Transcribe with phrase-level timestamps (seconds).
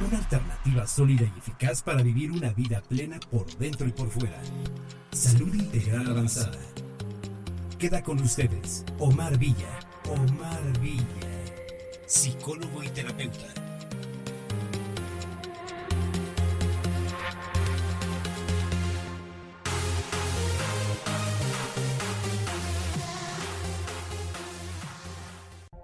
[0.00, 4.40] Una alternativa sólida y eficaz para vivir una vida plena por dentro y por fuera.
[5.12, 6.58] Salud integral avanzada.
[7.78, 9.78] Queda con ustedes Omar Villa.
[10.10, 11.04] Omar Villa,
[12.06, 13.73] psicólogo y terapeuta.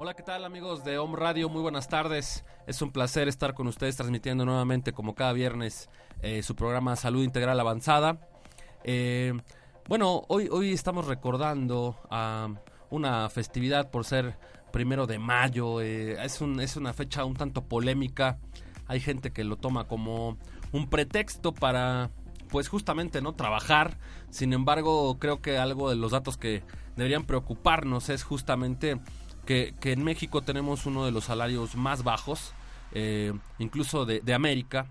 [0.02, 1.50] Hola, ¿qué tal amigos de Home Radio?
[1.50, 2.42] Muy buenas tardes.
[2.66, 5.90] Es un placer estar con ustedes transmitiendo nuevamente, como cada viernes,
[6.22, 8.18] eh, su programa Salud Integral Avanzada.
[8.82, 9.34] Eh,
[9.88, 12.48] bueno, hoy, hoy estamos recordando a
[12.88, 14.38] una festividad por ser
[14.72, 15.82] primero de mayo.
[15.82, 18.38] Eh, es, un, es una fecha un tanto polémica.
[18.86, 20.38] Hay gente que lo toma como
[20.72, 22.08] un pretexto para,
[22.48, 23.98] pues justamente, no trabajar.
[24.30, 26.62] Sin embargo, creo que algo de los datos que
[26.96, 28.98] deberían preocuparnos es justamente
[29.50, 32.52] que, en México tenemos uno de los salarios más bajos,
[32.92, 34.86] eh, incluso de, América.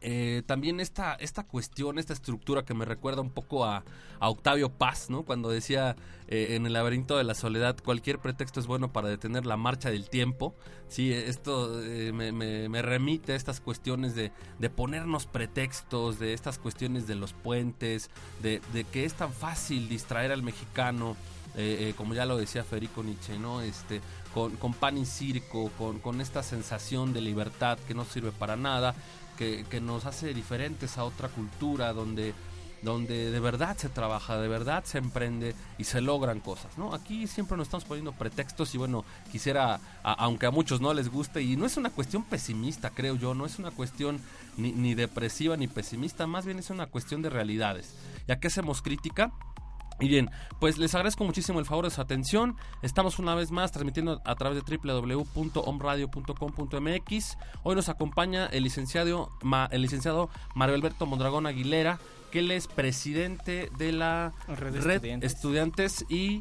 [0.00, 3.82] Eh, también esta, esta cuestión, esta estructura que me recuerda un poco a,
[4.20, 5.24] Octavio Paz, ¿no?
[5.24, 5.96] Cuando decía
[6.28, 9.90] eh, en el laberinto de la soledad, cualquier pretexto es bueno para detener la marcha
[9.90, 10.54] del tiempo.
[10.88, 11.82] Sí, esto
[12.14, 18.08] me, remite a estas cuestiones de, de, ponernos pretextos, de estas cuestiones de los puentes,
[18.40, 21.16] de, de que es tan fácil distraer al mexicano
[21.56, 23.60] eh, eh, como ya lo decía Federico Nietzsche, ¿no?
[23.60, 24.00] Este,
[24.32, 28.56] con, con pan y circo, con, con, esta sensación de libertad que no sirve para
[28.56, 28.94] nada,
[29.38, 32.34] que, que, nos hace diferentes a otra cultura donde,
[32.82, 36.92] donde de verdad se trabaja, de verdad se emprende y se logran cosas, ¿no?
[36.92, 41.40] Aquí siempre nos estamos poniendo pretextos y bueno, quisiera, aunque a muchos no les guste,
[41.40, 44.20] y no es una cuestión pesimista, creo yo, no es una cuestión
[44.56, 47.94] ni, ni depresiva ni pesimista, más bien es una cuestión de realidades.
[48.26, 49.32] ¿Y qué hacemos crítica?
[50.00, 52.56] Y bien, pues les agradezco muchísimo el favor de su atención.
[52.82, 57.38] Estamos una vez más transmitiendo a través de www.omradio.com.mx.
[57.62, 59.30] Hoy nos acompaña el licenciado,
[59.70, 61.98] el licenciado Mario Alberto Mondragón Aguilera,
[62.34, 66.04] que él es presidente de la Red, Estudiantes.
[66.08, 66.40] y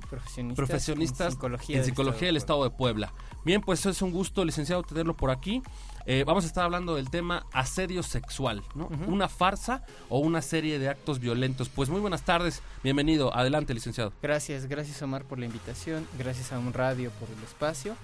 [0.56, 1.38] Profesionistas,
[1.70, 3.14] en Psicología, del, Estado de Puebla.
[3.46, 5.62] Bien, pues es un gusto, licenciado, tenerlo por aquí.
[6.06, 8.90] Eh, vamos a estar hablando del tema asedio sexual, ¿no?
[9.08, 11.69] Una farsa o una serie de actos violentos.
[11.69, 14.12] Pues muy buenas tardes, bienvenido, adelante licenciado.
[14.22, 17.96] Gracias, gracias Omar por la invitación, gracias a un radio por el espacio.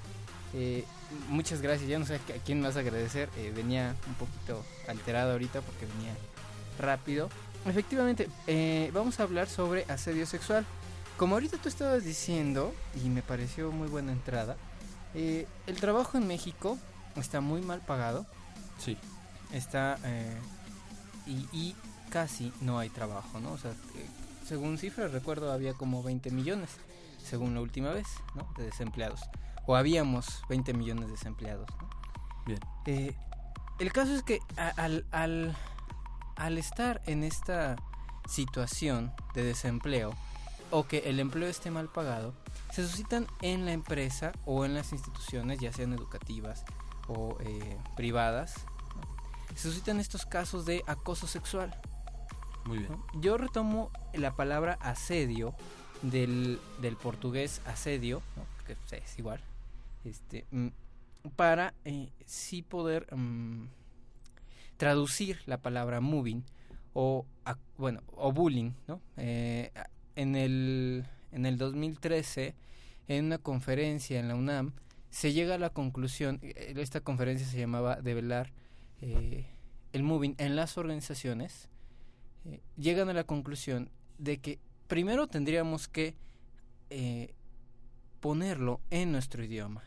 [0.53, 0.85] Eh,
[1.27, 5.59] muchas gracias, ya no sé a quién más agradecer, eh, venía un poquito alterado ahorita
[5.59, 6.15] porque venía
[6.79, 7.29] rápido.
[7.65, 8.29] Efectivamente,
[8.93, 10.65] vamos a hablar sobre asedio sexual.
[11.17, 12.73] Como ahorita tú estabas diciendo,
[13.03, 14.55] y me pareció muy buena entrada,
[15.13, 16.77] el trabajo en México
[17.15, 18.25] está muy mal pagado.
[18.77, 18.97] Sí.
[19.51, 19.97] Está.
[20.03, 20.37] Eh,
[21.27, 21.75] y,
[22.09, 23.51] casi no hay trabajo, ¿no?
[23.51, 24.07] O sea, eh,
[24.47, 26.71] según cifras, recuerdo, había como 20 millones,
[27.23, 28.47] según la última vez, ¿no?
[28.57, 29.21] De desempleados.
[29.67, 31.89] O habíamos 20 millones de desempleados, ¿no?
[32.47, 32.59] Bien.
[32.87, 33.15] Eh,
[33.77, 35.55] el caso es que al, al,
[36.35, 37.75] al estar en esta
[38.27, 40.15] situación de desempleo,
[40.71, 42.33] o que el empleo esté mal pagado,
[42.71, 46.63] se suscitan en la empresa o en las instituciones, ya sean educativas,
[47.09, 48.55] o eh, privadas,
[49.55, 51.75] se suscitan estos casos de acoso sexual.
[52.65, 52.91] Muy bien.
[53.15, 55.55] Yo retomo la palabra asedio
[56.01, 58.21] del, del portugués asedio,
[58.65, 59.41] que es igual,
[60.05, 60.67] este, mm,
[61.35, 63.67] para eh, sí poder mm,
[64.77, 66.43] traducir la palabra moving
[66.93, 67.25] o,
[67.77, 69.01] bueno, o bullying, ¿no?
[69.17, 69.71] Eh,
[70.15, 72.55] en, el, en el 2013,
[73.07, 74.73] en una conferencia en la UNAM,
[75.09, 78.51] se llega a la conclusión, eh, esta conferencia se llamaba Develar
[79.01, 79.47] eh,
[79.93, 81.69] el Moving en las organizaciones,
[82.45, 86.15] eh, llegan a la conclusión de que primero tendríamos que
[88.19, 89.83] ponerlo en nuestro idioma.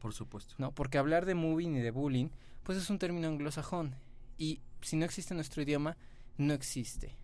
[0.00, 0.54] Por supuesto.
[0.58, 2.28] No, porque hablar de moving y de bullying,
[2.62, 3.96] pues es un término anglosajón.
[4.38, 5.96] Y si no existe en nuestro idioma,
[6.36, 7.16] no existe.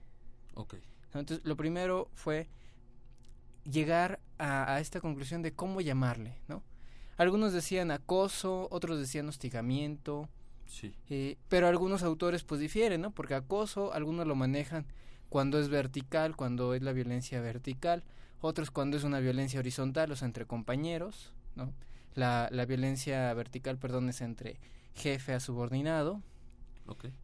[0.54, 0.74] Ok.
[1.06, 2.48] Entonces, lo primero fue
[3.62, 6.64] llegar a, a, esta conclusión de cómo llamarle, ¿no?
[7.16, 10.28] Algunos decían acoso, otros decían hostigamiento.
[10.66, 10.94] Sí.
[11.08, 13.10] Eh, pero algunos autores pues difieren, ¿no?
[13.10, 14.86] Porque acoso, algunos lo manejan
[15.28, 18.04] cuando es vertical, cuando es la violencia vertical.
[18.40, 21.72] otros cuando es una violencia horizontal, o sea, entre compañeros, ¿no?
[22.14, 24.58] La, la violencia vertical, perdón, es entre
[24.94, 26.22] jefe a subordinado.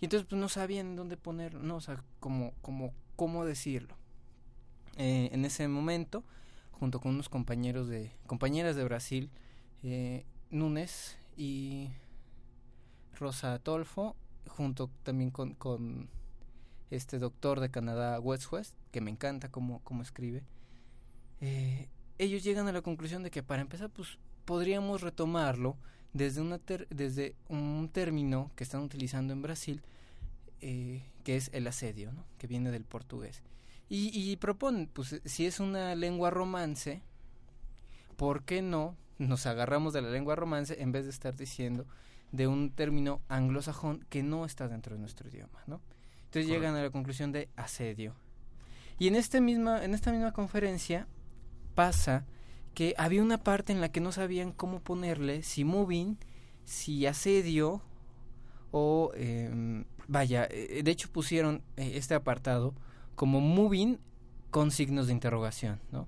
[0.01, 3.95] Y entonces pues no sabían dónde poner, no, o sea, cómo, cómo, cómo decirlo.
[4.97, 6.25] Eh, en ese momento,
[6.73, 9.31] junto con unos compañeros de, compañeras de Brasil,
[9.83, 11.91] eh, Núñez y
[13.15, 14.17] Rosa Tolfo,
[14.49, 16.09] junto también con,
[16.91, 20.43] este doctor de Canadá, West West, que me encanta cómo, cómo escribe,
[21.41, 21.89] eh,
[22.19, 25.77] ellos llegan a la conclusión de que para empezar, pues podríamos retomarlo
[26.13, 26.43] desde,
[26.91, 29.83] desde un término que están utilizando en Brasil,
[30.61, 32.25] eh, que es el asedio, ¿no?
[32.39, 33.43] que viene del portugués.
[33.89, 37.03] Y, y proponen, pues si es una lengua romance,
[38.17, 41.87] ¿por qué no nos agarramos de la lengua romance en vez de estar diciendo
[42.33, 45.81] de un término anglosajón que no está dentro de nuestro idioma, ¿no?
[46.25, 48.15] Entonces llegan a la conclusión de asedio.
[48.99, 51.07] Y en, este misma, en esta misma conferencia
[51.75, 52.25] pasa
[52.73, 56.17] que había una parte en la que no sabían cómo ponerle, si moving,
[56.65, 57.83] si asedio
[58.71, 62.75] o em, vaya, eh, de hecho pusieron eh, este apartado
[63.17, 63.99] como moving
[64.51, 66.07] con signos de interrogación, ¿no?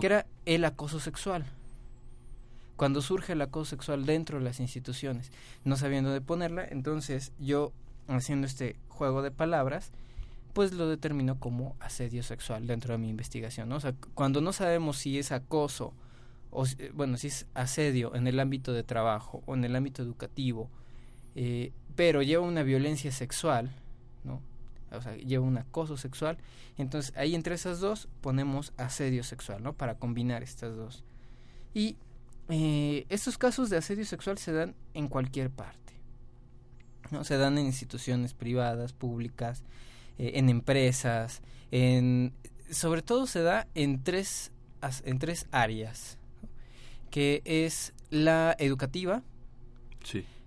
[0.00, 1.46] Que era el acoso sexual.
[2.76, 5.30] Cuando surge el acoso sexual dentro de las instituciones,
[5.64, 7.72] no sabiendo de ponerla, entonces yo
[8.08, 9.92] haciendo este juego de palabras,
[10.52, 13.76] pues lo determino como asedio sexual dentro de mi investigación, ¿no?
[13.76, 15.94] O sea, cuando no sabemos si es acoso
[16.50, 20.02] o eh, bueno, si es asedio en el ámbito de trabajo o en el ámbito
[20.02, 20.70] educativo,
[21.34, 23.70] eh, pero lleva una violencia sexual,
[24.24, 24.42] ¿no?
[24.90, 26.36] O sea, lleva un acoso sexual,
[26.76, 29.72] entonces ahí entre esas dos ponemos asedio sexual, ¿no?
[29.72, 31.02] Para combinar estas dos.
[31.72, 31.96] Y
[32.48, 35.94] eh, estos casos de asedio sexual se dan en cualquier parte,
[37.10, 37.24] ¿no?
[37.24, 39.64] Se dan en instituciones privadas, públicas,
[40.18, 42.34] eh, en empresas, en
[42.70, 44.52] sobre todo se da en tres
[45.04, 46.18] en tres áreas,
[47.10, 49.22] que es la educativa,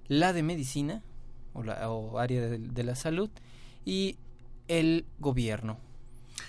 [0.08, 1.04] la de medicina
[1.54, 3.30] o, la, o área de, la salud
[3.86, 4.18] y
[4.68, 5.80] el gobierno.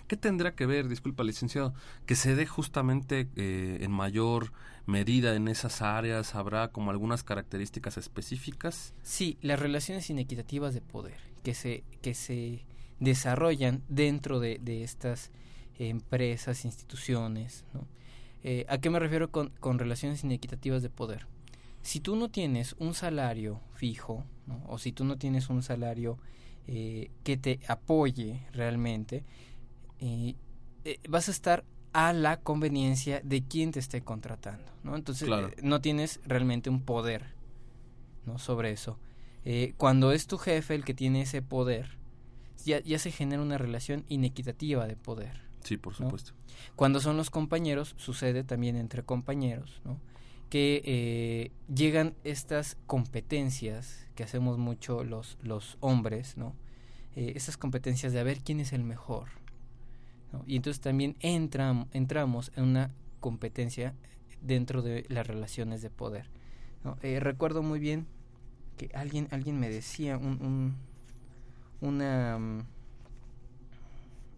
[0.08, 1.74] ¿Qué tendrá que ver, disculpa licenciado,
[2.06, 4.52] que se dé justamente eh, en mayor
[4.86, 6.34] medida en esas áreas?
[6.34, 8.94] ¿Habrá como algunas características específicas?
[9.02, 12.64] Sí, las relaciones inequitativas de poder que se, que se
[12.98, 15.30] desarrollan dentro de, de estas
[15.78, 17.64] empresas, instituciones.
[18.42, 21.26] Eh, ¿A qué me refiero con, con, relaciones inequitativas de poder?
[21.82, 24.24] Si tú no tienes un salario fijo,
[24.66, 26.18] o si tú no tienes un salario
[26.66, 29.24] eh, que te apoye realmente,
[30.00, 30.34] eh
[31.08, 31.64] vas a estar
[31.96, 34.96] a la conveniencia de quien te esté contratando, ¿no?
[34.96, 37.24] Entonces eh, no tienes realmente un poder,
[38.26, 38.38] ¿no?
[38.38, 38.98] Sobre eso.
[39.46, 41.96] Eh, cuando es tu jefe el que tiene ese poder,
[42.66, 45.40] ya, ya se genera una relación inequitativa de poder.
[45.64, 46.32] Sí, por supuesto.
[46.74, 49.98] Cuando son los compañeros, sucede también entre compañeros, ¿no?
[50.50, 56.54] que eh, llegan estas competencias que hacemos mucho los, los hombres, ¿no?
[57.16, 59.28] Eh, estas competencias de a ver quién es el mejor.
[60.46, 62.90] Y entonces también entram, entramos en una
[63.20, 63.94] competencia
[64.42, 66.26] dentro de las relaciones de poder.
[67.02, 68.06] Eh, recuerdo muy bien
[68.76, 70.76] que alguien, alguien me decía un, un
[71.80, 72.38] una...
[72.38, 72.66] Mm,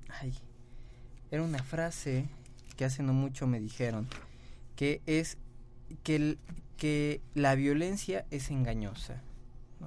[0.08, 0.35] ay,
[1.31, 2.26] era una frase
[2.76, 4.06] que hace no mucho me dijeron,
[4.76, 5.37] que es
[6.02, 6.39] que,
[6.77, 9.22] que la violencia es engañosa.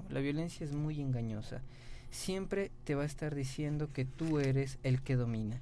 [0.10, 1.62] La violencia es muy engañosa.
[2.12, 5.62] Siempre te va a estar diciendo que tú eres el que domina.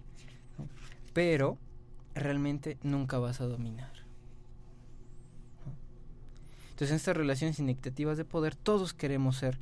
[1.14, 1.58] Pero
[2.16, 3.92] realmente nunca vas a dominar.
[6.70, 9.60] Entonces en estas relaciones inequitativas de poder todos queremos ser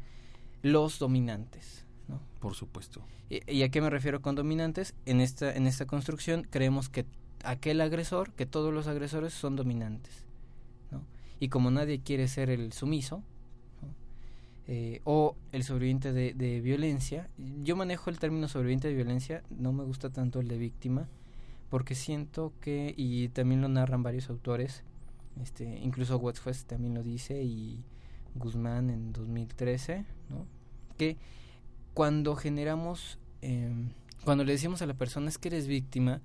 [0.61, 1.85] los dominantes.
[2.07, 2.21] ¿no?
[2.39, 3.01] Por supuesto.
[3.29, 4.93] ¿Y, ¿Y, a qué me refiero con dominantes?
[5.05, 7.05] En esta, en esta construcción creemos que
[7.43, 10.27] aquel agresor, que todos los agresores son dominantes
[11.39, 13.23] y como nadie quiere ser el sumiso
[14.67, 17.29] eh, o el sobreviviente de, de, violencia,
[17.63, 21.07] yo manejo el término sobreviviente de violencia, no me gusta tanto el de víctima,
[21.69, 24.83] porque siento que, y también lo narran varios autores,
[25.41, 27.83] este, incluso Westfest también lo dice y
[28.35, 30.45] Guzmán en 2013, ¿no?
[30.97, 31.17] que
[31.93, 33.71] cuando generamos, eh,
[34.23, 36.21] cuando le decimos a la persona es que eres víctima,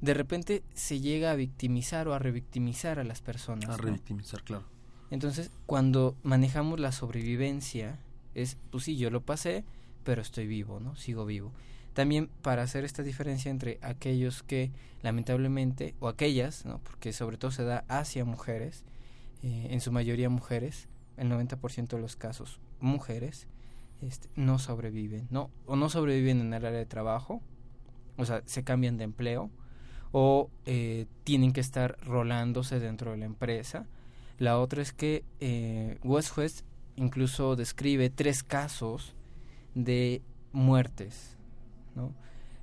[0.00, 3.68] de repente se llega a victimizar o a revictimizar a las personas.
[3.68, 4.64] A revictimizar, claro.
[5.10, 7.98] Entonces, cuando manejamos la sobrevivencia,
[8.34, 9.64] es, pues sí, yo lo pasé,
[10.04, 10.96] pero estoy vivo, ¿no?
[10.96, 11.52] Sigo vivo.
[11.94, 14.70] También para hacer esta diferencia entre aquellos que,
[15.02, 16.78] lamentablemente, o aquellas, ¿no?
[16.78, 18.84] Porque sobre todo se da hacia mujeres,
[19.42, 23.48] eh, en su mayoría mujeres, el 90% de los casos mujeres,
[24.02, 25.50] este, no sobreviven, ¿no?
[25.66, 27.42] O no sobreviven en el área de trabajo,
[28.16, 29.50] o sea, se cambian de empleo,
[30.12, 33.86] o eh, tienen que estar rolándose dentro de la empresa.
[34.40, 36.64] La otra es que eh, West West
[36.96, 39.14] incluso describe tres casos
[39.74, 41.36] de muertes.
[41.94, 42.14] ¿no?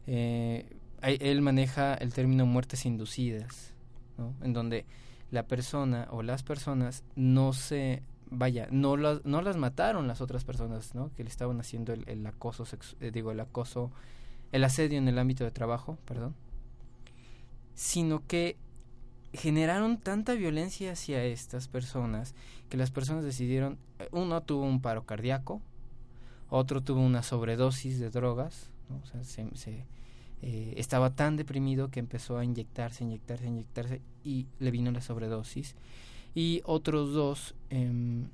[0.07, 3.75] Eh, él maneja el término muertes inducidas,
[4.17, 4.33] ¿no?
[4.41, 4.87] en donde
[5.29, 10.43] la persona o las personas no se vaya no las no las mataron las otras
[10.43, 12.65] personas no que le estaban haciendo el, acoso
[12.99, 13.89] eh, digo el acoso
[14.51, 16.35] el asedio en el ámbito de trabajo perdón
[17.73, 18.57] sino que
[19.33, 22.33] generaron tanta violencia hacia estas personas
[22.69, 25.61] que las personas decidieron eh, uno tuvo un paro cardíaco
[26.49, 28.69] otro tuvo una sobredosis de drogas
[29.23, 29.85] se,
[30.41, 35.75] eh, estaba tan deprimido que empezó a inyectarse, inyectarse, inyectarse y le vino la sobredosis.
[36.35, 38.29] Y otros dos em,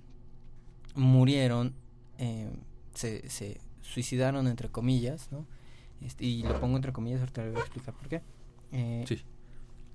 [0.95, 1.73] murieron,
[2.17, 2.51] em,
[2.93, 5.45] se, se, suicidaron entre comillas, ¿no?
[6.01, 8.21] Este, y lo pongo entre comillas, ahorita voy a explicar por qué.
[8.71, 9.05] Eh,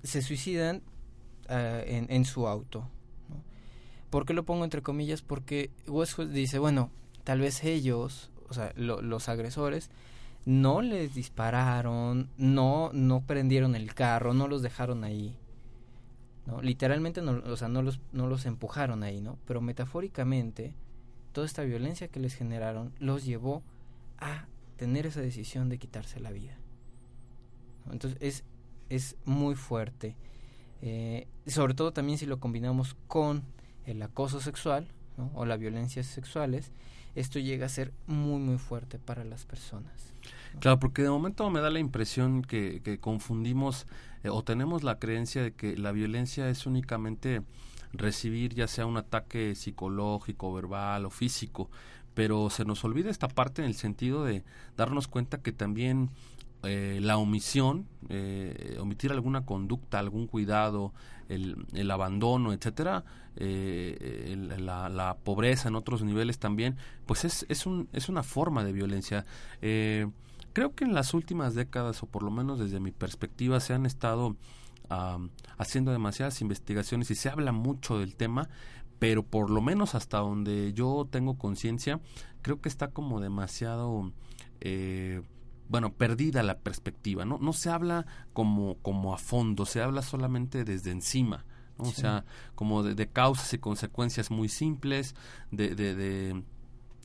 [0.03, 0.81] se suicidan
[1.47, 2.87] ah, en, su auto.
[4.09, 5.21] ¿Por qué lo pongo entre comillas?
[5.21, 6.89] Porque Westwood dice, bueno,
[7.23, 9.91] tal vez ellos, o sea, los agresores,
[10.45, 15.37] no les dispararon, no, no prendieron el carro, no los dejaron ahí.
[16.47, 16.61] ¿no?
[16.61, 19.37] Literalmente, o sea, no los, no los empujaron ahí, ¿no?
[19.45, 20.73] Pero metafóricamente,
[21.33, 23.63] toda esta violencia que les generaron los llevó
[24.17, 26.57] a tener esa decisión de quitarse la vida.
[27.91, 28.43] Entonces, es,
[28.89, 30.15] es muy fuerte.
[30.81, 33.43] Eh, sobre todo también si lo combinamos con
[33.85, 34.87] el acoso sexual
[35.33, 36.71] o las violencias sexuales,
[37.15, 40.13] esto llega a ser muy muy fuerte para las personas.
[40.59, 43.87] Claro, porque de momento me da la impresión que, que confundimos
[44.23, 47.41] eh, o tenemos la creencia de que la violencia es únicamente
[47.91, 51.69] recibir ya sea un ataque psicológico, verbal o físico,
[52.13, 54.43] pero se nos olvida esta parte en el sentido de
[54.77, 56.09] darnos cuenta que también
[56.63, 60.93] eh, la omisión, eh, omitir alguna conducta, algún cuidado,
[61.29, 66.75] el, el abandono, etcétera, eh, la, la, pobreza en otros niveles también,
[67.05, 69.25] pues es, es, un, es una forma de violencia.
[69.61, 73.85] creo que en las últimas décadas, o por lo menos desde mi perspectiva, se han
[73.85, 74.35] estado
[75.59, 78.49] haciendo demasiadas investigaciones y se habla mucho del tema,
[78.97, 81.99] pero por lo menos hasta donde yo tengo conciencia,
[82.41, 84.11] creo que está como demasiado
[84.61, 85.21] eh,
[85.69, 87.37] bueno, perdida la perspectiva, ¿no?
[87.39, 91.45] No se habla como, como a fondo, se habla solamente desde encima,
[91.77, 91.85] ¿no?
[91.85, 95.15] O sea, como de, causas y consecuencias muy simples,
[95.51, 96.43] de, de, de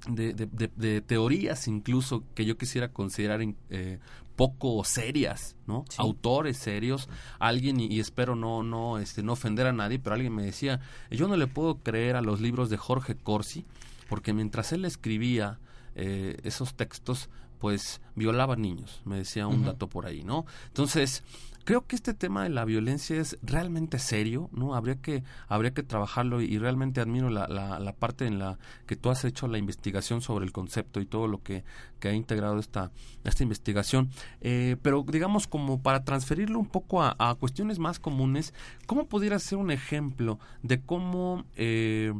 [0.07, 3.41] de, teorías incluso que yo quisiera considerar
[3.71, 3.99] eh,
[4.37, 5.85] poco serias, ¿no?
[5.97, 10.45] Autores serios, alguien y, espero no no este no ofender a nadie, pero alguien me
[10.45, 10.81] decía,
[11.11, 13.65] yo no le puedo creer a los libros de Jorge Corsi
[14.09, 15.59] porque mientras él escribía
[15.95, 20.47] eh, esos textos pues violaba niños, me decía un dato por ahí, ¿no?
[20.69, 21.23] Entonces,
[21.65, 24.75] creo que este tema de la violencia es realmente serio, ¿no?
[24.75, 29.11] Habría que, habría que trabajarlo y, realmente admiro la, la, parte en la que tú
[29.11, 31.65] has hecho la investigación sobre el concepto y todo lo que,
[32.01, 32.91] que ha integrado esta,
[33.25, 34.11] esta investigación.
[34.41, 38.55] Eh, pero digamos, como para transferirlo un poco a, a, cuestiones más comunes,
[38.87, 41.45] ¿cómo pudiera ser un ejemplo de cómo...
[41.57, 42.13] Eh,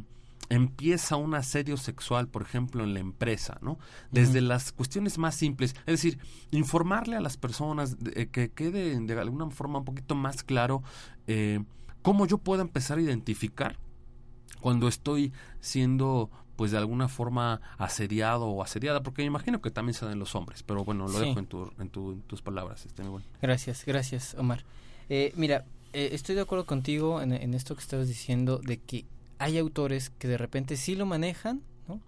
[0.49, 3.79] empieza un asedio sexual, por ejemplo, en la empresa, ¿no?
[4.11, 6.19] Desde las cuestiones más simples, es decir,
[6.51, 10.83] informarle a las personas eh, que quede de alguna forma un poquito más claro
[11.27, 11.63] eh,
[12.01, 13.77] cómo yo puedo empezar a identificar
[14.61, 19.93] cuando estoy siendo pues de alguna forma asediado o asediada, porque me imagino que también
[19.93, 22.85] se dan los hombres, pero bueno, lo dejo en, tu, en, tus palabras.
[22.85, 23.03] Este,
[23.41, 24.63] Gracias, gracias, Omar.
[25.09, 29.05] Eh, mira, estoy de acuerdo contigo en, en, esto que estabas diciendo de que
[29.39, 32.01] hay autores que de repente sí lo manejan, ¿no?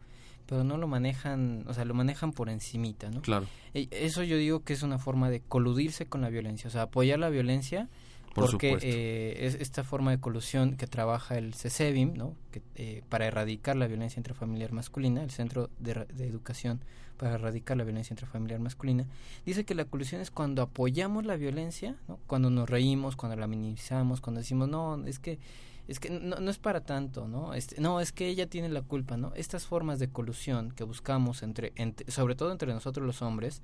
[0.46, 3.22] Pero no lo manejan, o sea, lo manejan por encimita, ¿no?
[3.22, 3.48] Claro.
[3.74, 7.20] Eso yo digo que es una forma de coludirse con la violencia, o sea, apoyar
[7.20, 7.90] la violencia
[8.38, 12.36] porque eh, es esta forma de colusión que trabaja el CESEBIM, ¿no?
[12.52, 16.82] Que, eh, para erradicar la violencia intrafamiliar masculina, el Centro de, de, Educación
[17.18, 19.08] para erradicar la violencia intrafamiliar masculina,
[19.44, 22.20] dice que la colusión es cuando apoyamos la violencia, ¿no?
[22.28, 25.40] cuando nos reímos, cuando la minimizamos, cuando decimos, no, es que
[25.88, 27.54] es que no, no es para tanto, ¿no?
[27.54, 29.34] Este, no, es que ella tiene la culpa, ¿no?
[29.36, 31.74] Estas formas de colusión que buscamos entre,
[32.08, 33.62] sobre todo entre nosotros los hombres,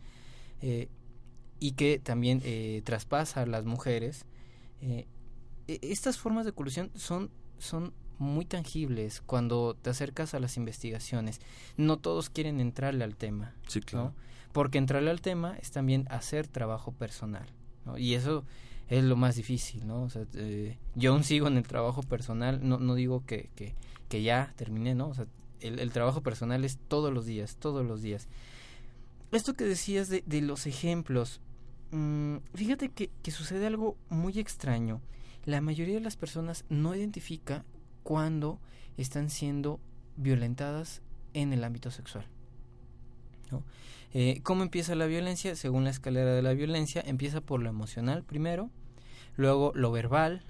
[0.62, 0.90] eh,
[1.60, 4.26] y que también eh, traspasa a las mujeres,
[4.82, 5.08] eh,
[5.68, 11.42] e, estas formas de colusión son, son muy tangibles cuando te acercas a las investigaciones.
[11.78, 13.54] No todos quieren entrarle al tema.
[13.68, 14.14] Sí, claro.
[14.54, 17.48] Porque entrarle al tema es también hacer trabajo personal.
[17.86, 17.98] ¿no?
[17.98, 18.46] Y eso
[18.90, 20.04] es lo más difícil, ¿no?
[20.04, 23.76] O sea, eh, yo aún sigo en el trabajo personal, no, no digo que, que,
[24.10, 25.10] que ya terminé, ¿no?
[25.10, 25.26] O sea,
[25.62, 28.28] el, el, trabajo personal es todos los días, todos los días.
[29.32, 31.42] Esto que decías de, de los ejemplos,
[31.92, 35.02] mm, fíjate que, que sucede algo muy extraño.
[35.46, 37.66] La mayoría de las personas no identifica
[38.04, 38.60] cuando
[38.98, 39.80] están siendo
[40.18, 41.02] violentadas
[41.34, 42.26] en el ámbito sexual.
[44.14, 45.56] Eh, ¿Cómo empieza la violencia?
[45.56, 48.70] Según la escalera de la violencia, empieza por lo emocional primero,
[49.36, 50.44] luego lo verbal.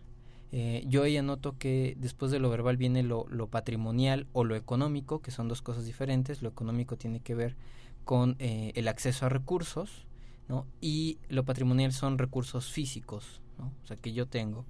[0.52, 5.22] Eh, yo ahí anoto que después de lo verbal viene lo, patrimonial o lo económico,
[5.22, 6.42] que son dos cosas diferentes.
[6.42, 7.56] Lo económico tiene que ver
[8.04, 10.06] con eh, el acceso a recursos,
[10.50, 10.68] ¿no?
[10.82, 13.72] Y lo patrimonial son recursos físicos, ¿no?
[13.84, 14.66] O sea, que yo tengo.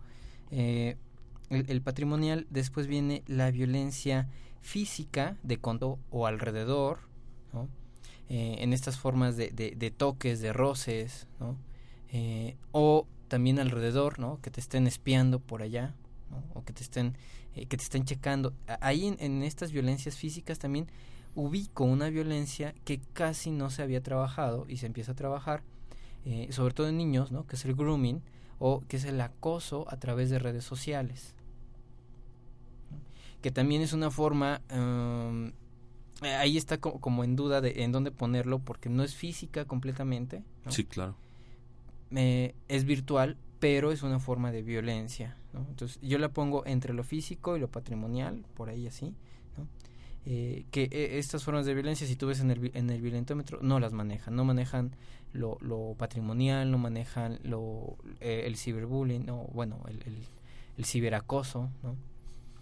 [0.51, 0.97] El,
[1.49, 4.29] el, patrimonial, después viene la violencia
[4.61, 6.99] física de conto o alrededor,
[7.51, 7.67] ¿no?
[8.35, 11.55] Eh, en estas formas de, de, de, toques, de roces, ¿no?
[12.11, 14.41] Eh, o también alrededor, ¿no?
[14.41, 15.93] Que te estén espiando por allá,
[16.31, 16.43] ¿no?
[16.55, 17.15] O que te estén,
[17.53, 18.55] eh, que te estén checando.
[18.81, 20.87] Ahí en, en, estas violencias físicas también
[21.35, 25.61] ubico una violencia que casi no se había trabajado y se empieza a trabajar,
[26.49, 27.45] sobre todo en niños, ¿no?
[27.45, 28.23] Que es el grooming
[28.57, 31.35] o que es el acoso a través de redes sociales.
[33.43, 35.51] Que también es una forma um,
[36.25, 40.43] ahí está como, como, en duda de en dónde ponerlo porque no es física completamente.
[40.65, 40.71] ¿no?
[40.71, 41.15] Sí, claro.
[42.11, 45.37] Eh, es virtual, pero es una forma de violencia.
[45.53, 45.65] ¿no?
[45.69, 49.13] Entonces yo la pongo entre lo físico y lo patrimonial, por ahí así.
[49.57, 49.67] ¿no?
[50.25, 53.59] Eh, que eh, estas formas de violencia, si tú ves en el, en el violentómetro,
[53.61, 54.35] no las manejan.
[54.35, 54.95] No manejan
[55.33, 60.17] lo, lo patrimonial, no manejan lo, eh, el ciberbullying, no, bueno, el, el,
[60.77, 61.95] el ciberacoso, ¿no?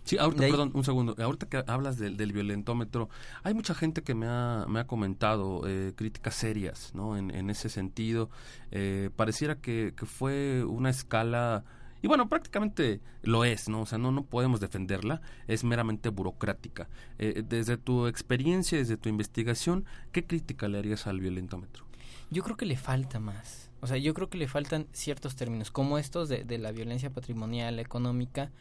[0.03, 1.15] Sí, ahorita, perdón, un segundo.
[1.17, 3.10] Ahorita que hablas del, del, violentómetro,
[3.43, 7.17] hay mucha gente que me ha, me ha comentado eh, críticas serias, ¿no?
[7.17, 8.29] En, en ese sentido,
[8.72, 11.63] eh, pareciera que, que fue una escala
[12.01, 13.81] y bueno, prácticamente lo es, ¿no?
[13.81, 16.89] O sea, no, no podemos defenderla, es meramente burocrática.
[17.20, 21.86] Eh, desde tu experiencia, desde tu investigación, ¿qué crítica le harías al violentómetro?
[22.31, 23.70] Yo creo que le falta más.
[23.81, 27.12] O sea, yo creo que le faltan ciertos términos, como estos de, de la violencia
[27.12, 28.51] patrimonial, económica,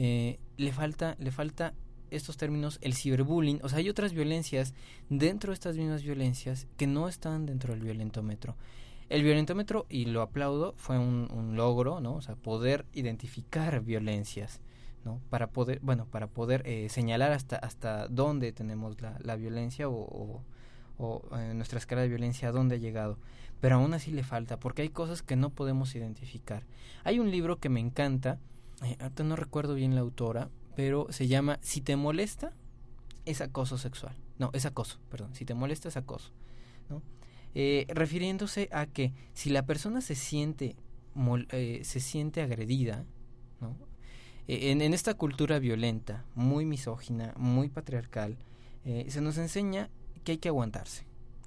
[0.00, 1.74] eh, le falta le falta
[2.12, 3.58] estos términos el ciberbullying.
[3.64, 4.72] O sea hay otras violencias
[5.08, 8.54] dentro de estas mismas violencias que no están dentro del violentómetro.
[9.08, 14.60] El violentómetro y lo aplaudo fue un, logro no o sea poder identificar violencias
[15.04, 19.88] no para poder bueno para poder eh, señalar hasta hasta dónde tenemos la, la violencia
[19.88, 20.44] o, o,
[20.96, 23.18] o eh, nuestra escala de violencia a dónde ha llegado.
[23.60, 26.62] Pero aún así le falta porque hay cosas que no podemos identificar.
[27.02, 28.38] Hay un libro que me encanta
[28.82, 32.52] eh, ahorita no recuerdo bien la autora, pero se llama Si te molesta,
[33.24, 34.16] es acoso sexual.
[34.38, 35.34] No, es acoso, perdón.
[35.34, 36.32] Si te molesta, es acoso.
[36.88, 37.02] ¿no?
[37.54, 40.76] Eh, refiriéndose a que si la persona se siente,
[41.14, 43.04] mol, eh, se siente agredida,
[43.60, 43.76] ¿no?
[44.46, 48.38] en, en, esta cultura violenta, muy misógina, muy patriarcal,
[49.08, 49.90] se nos enseña
[50.24, 51.04] que hay que aguantarse.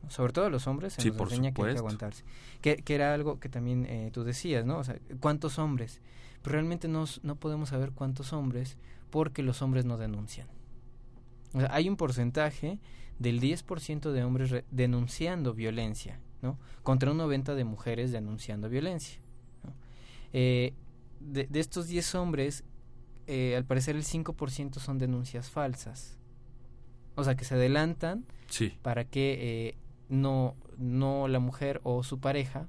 [0.09, 1.63] Sobre todo a los hombres se sí, nos enseña supuesto.
[1.63, 2.23] que hay que aguantarse.
[2.61, 4.77] Que, que era algo que también tú decías, ¿no?
[4.77, 6.01] O sea, ¿cuántos hombres?
[6.41, 8.77] Pero realmente no, no podemos saber cuántos hombres
[9.09, 10.47] porque los hombres no denuncian.
[11.53, 12.79] O sea, hay un porcentaje
[13.19, 16.57] del 10% de hombres denunciando violencia, ¿no?
[16.81, 19.19] Contra un 90% de mujeres denunciando violencia.
[19.63, 19.73] ¿no?
[20.33, 20.73] Eh,
[21.19, 22.63] de, de, estos 10 hombres,
[23.27, 26.17] eh, al parecer el 5% son denuncias falsas.
[27.15, 28.77] O sea, que se adelantan sí.
[28.81, 29.37] para que
[29.69, 29.75] eh,
[30.09, 32.67] no, no la mujer o su pareja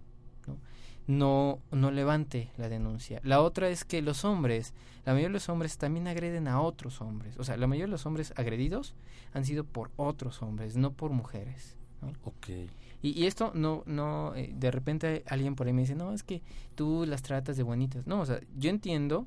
[1.07, 3.21] no, no levante la denuncia.
[3.25, 7.01] La otra es que los hombres, la mayoría de los hombres también agreden a otros
[7.01, 7.37] hombres.
[7.39, 8.95] O sea, la mayoría de los hombres agredidos
[9.35, 11.77] han sido por otros hombres, no por mujeres.
[12.01, 12.13] ¿no?
[12.25, 12.71] Okay.
[13.03, 16.23] Y, y, esto no, no, eh, de repente alguien por ahí me dice, no, es
[16.23, 16.43] que
[16.75, 18.07] tú las tratas de bonitas.
[18.07, 19.27] No, o sea, yo entiendo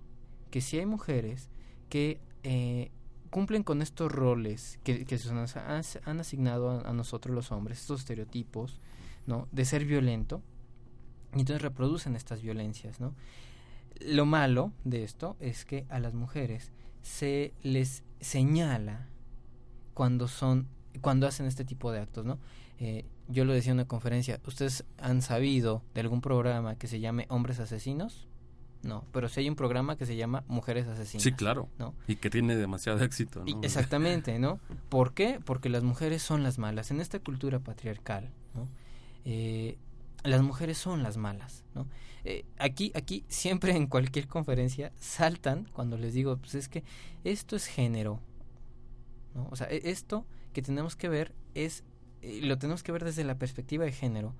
[0.49, 1.49] que si hay mujeres
[1.89, 2.91] que eh,
[3.29, 7.51] cumplen con estos roles que, que se nos han, han asignado a, a nosotros los
[7.51, 8.79] hombres, estos estereotipos,
[9.27, 9.49] ¿no?
[9.51, 10.41] De ser violento,
[11.35, 13.13] y entonces reproducen estas violencias, ¿no?
[13.99, 16.71] Lo malo de esto es que a las mujeres
[17.01, 19.07] se les señala
[19.93, 20.67] cuando son
[21.01, 22.39] cuando hacen este tipo de actos, ¿no?
[22.79, 26.99] Eh, yo lo decía en una conferencia, ¿ustedes han sabido de algún programa que se
[26.99, 28.27] llame Hombres Asesinos?
[28.83, 31.23] No, pero sí hay un programa que se llama Mujeres Asesinas.
[31.23, 31.67] Sí, claro.
[31.79, 31.95] ¿no?
[32.07, 33.47] Y que tiene demasiado éxito, ¿no?
[33.47, 34.59] Y exactamente, ¿no?
[34.89, 35.39] ¿Por qué?
[35.43, 36.91] Porque las mujeres son las malas.
[36.91, 38.67] En esta cultura patriarcal, ¿no?
[39.25, 39.79] Eh,
[40.25, 41.87] las mujeres son las malas, ¿no?
[42.23, 46.83] Eh, aquí, aquí, siempre en cualquier conferencia saltan cuando les digo, pues es que
[47.23, 48.19] esto es género,
[49.35, 49.47] ¿no?
[49.51, 51.83] O sea, esto que tenemos que ver es,
[52.21, 54.33] eh, lo tenemos que ver desde la perspectiva de género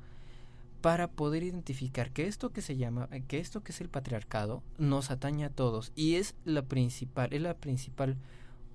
[0.82, 5.12] para poder identificar que esto que se llama, que esto que es el patriarcado nos
[5.12, 8.18] atañe a todos y es la principal, es la principal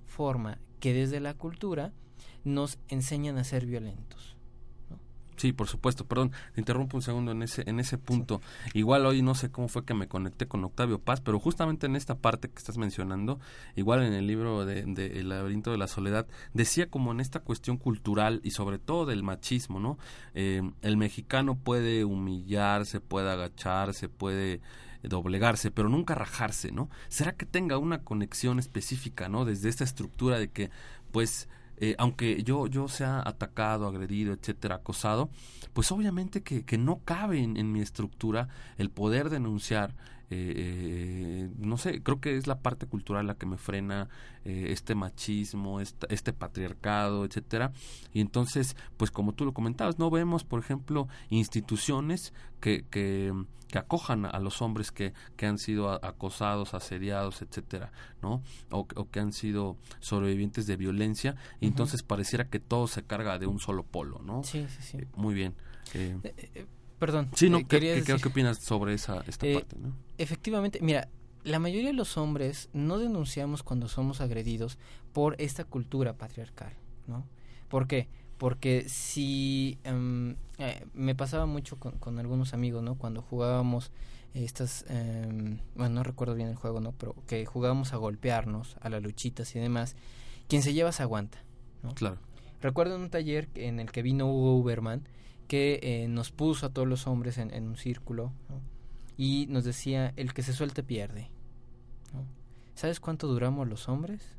[0.07, 1.93] forma que desde la cultura
[2.43, 4.35] nos enseñan a ser violentos.
[5.41, 6.05] Sí, por supuesto.
[6.05, 8.41] Perdón, te interrumpo un segundo en ese en ese punto.
[8.75, 11.95] Igual hoy no sé cómo fue que me conecté con Octavio Paz, pero justamente en
[11.95, 13.39] esta parte que estás mencionando,
[13.75, 17.39] igual en el libro de, de El laberinto de la soledad, decía como en esta
[17.39, 19.97] cuestión cultural y sobre todo del machismo, ¿no?
[20.35, 24.61] Eh, el mexicano puede humillarse, puede agacharse, puede
[25.01, 26.87] doblegarse, pero nunca rajarse, ¿no?
[27.07, 29.43] ¿Será que tenga una conexión específica, ¿no?
[29.43, 30.69] Desde esta estructura de que,
[31.11, 35.29] pues, eh, aunque yo, yo sea atacado, agredido, etcétera, acosado,
[35.73, 39.95] pues obviamente que, que no cabe en, mi estructura el poder denunciar.
[40.31, 44.09] Eh, eh, no sé, creo que es la parte cultural la que me frena
[44.43, 47.73] este machismo, este, este patriarcado, etcétera.
[48.11, 53.33] Y entonces, pues como tú lo comentabas, no vemos, por ejemplo, instituciones que, que
[53.71, 57.91] que acojan a los hombres que, que han sido acosados, asediados, etcétera,
[58.21, 58.43] ¿no?
[58.69, 63.47] O, que han sido sobrevivientes de violencia, y entonces pareciera que todo se carga de
[63.47, 64.43] un solo polo, ¿no?
[64.43, 64.97] Sí, sí, sí.
[64.97, 65.55] Eh, muy bien.
[67.01, 67.29] Eh, eh, perdón.
[67.35, 69.93] Sí, no, ¿qué, qué, opinas sobre esa esta parte, ¿no?
[70.17, 71.09] Efectivamente, mira,
[71.43, 74.77] la mayoría de los hombres no denunciamos cuando somos agredidos
[75.13, 76.73] por esta cultura patriarcal,
[77.07, 77.25] ¿no?
[77.69, 78.07] ¿Por qué?
[78.41, 82.95] porque si em, eh, me pasaba mucho con, algunos amigos, ¿no?
[82.95, 83.91] Cuando jugábamos
[84.33, 86.91] estas, em, bueno, no recuerdo bien el juego, ¿no?
[86.93, 89.95] Pero que jugábamos a golpearnos, a las luchitas y demás,
[90.47, 91.43] quien se lleva se aguanta,
[91.83, 91.93] ¿no?
[91.93, 92.17] Claro.
[92.61, 95.07] Recuerdo en un taller en el que vino Hugo Uberman
[95.51, 98.31] que eh, nos puso a todos los hombres en, un círculo
[99.17, 101.29] y nos decía, el que se suelte pierde.
[102.73, 104.37] ¿Sabes cuánto duramos los hombres?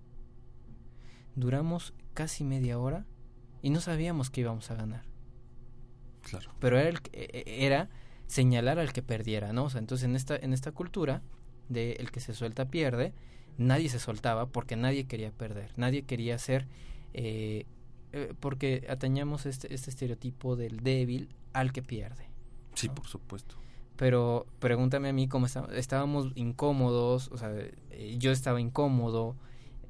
[1.36, 3.04] Duramos casi media hora
[3.60, 5.04] y no sabíamos que íbamos a ganar.
[6.22, 6.50] Claro.
[6.58, 7.90] Pero era, el, e, e, era
[8.26, 9.64] señalar al que perdiera, ¿no?
[9.64, 11.20] O sea, entonces en esta, en esta cultura
[11.68, 13.12] de el que se suelta pierde,
[13.58, 16.68] nadie se soltaba porque nadie quería perder, nadie quería ser,
[17.12, 17.66] eh,
[18.12, 22.26] eh, porque atañamos este, este estereotipo del débil al que pierde.
[22.74, 23.56] Sí, por supuesto.
[23.96, 29.36] Pero pregúntame a mí cómo estábamos, estábamos incómodos, o sea, eh, yo estaba incómodo,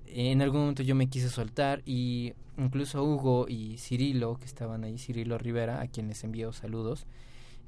[0.07, 4.99] en algún momento yo me quise soltar y incluso Hugo y Cirilo, que estaban ahí,
[4.99, 7.07] Cirilo Rivera, a quien les envío saludos,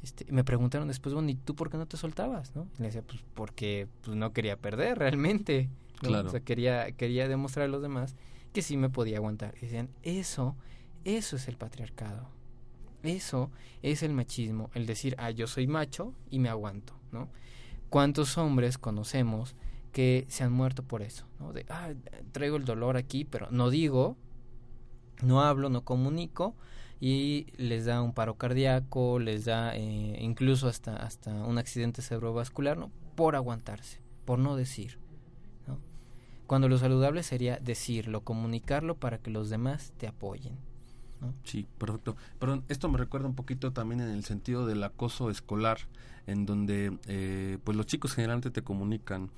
[0.02, 2.54] este, me preguntaron después, bueno, ¿y tú por qué no te soltabas?
[2.54, 2.68] ¿no?
[2.78, 5.70] Y le decía, pues porque pues, no quería perder realmente.
[6.00, 6.28] Claro.
[6.28, 8.14] O sea, quería, quería demostrar a los demás
[8.54, 9.52] que sí me podía aguantar.
[9.60, 10.56] Decían, eso,
[11.04, 12.28] eso es el patriarcado.
[13.02, 13.50] Eso
[13.82, 17.28] es el machismo, el decir, ah, yo soy macho y me aguanto, ¿no?
[17.90, 19.56] ¿Cuántos hombres conocemos
[19.92, 21.52] que se han muerto por eso, ¿no?
[21.52, 21.92] De, ah,
[22.32, 24.16] traigo el dolor aquí, pero no digo,
[25.22, 26.54] no hablo, no comunico
[26.98, 32.78] y les da un paro cardíaco, les da eh, incluso hasta, hasta un accidente cerebrovascular,
[32.78, 32.90] ¿no?
[33.16, 35.03] Por aguantarse, por no decir.
[36.46, 40.57] Cuando lo saludable sería decirlo, comunicarlo para que los demás te apoyen.
[41.20, 41.35] ¿no?
[41.44, 42.16] Sí, perfecto.
[42.38, 45.78] Perdón, esto me recuerda un poquito también en el sentido del acoso escolar,
[46.26, 49.30] en donde eh, pues los chicos generalmente te comunican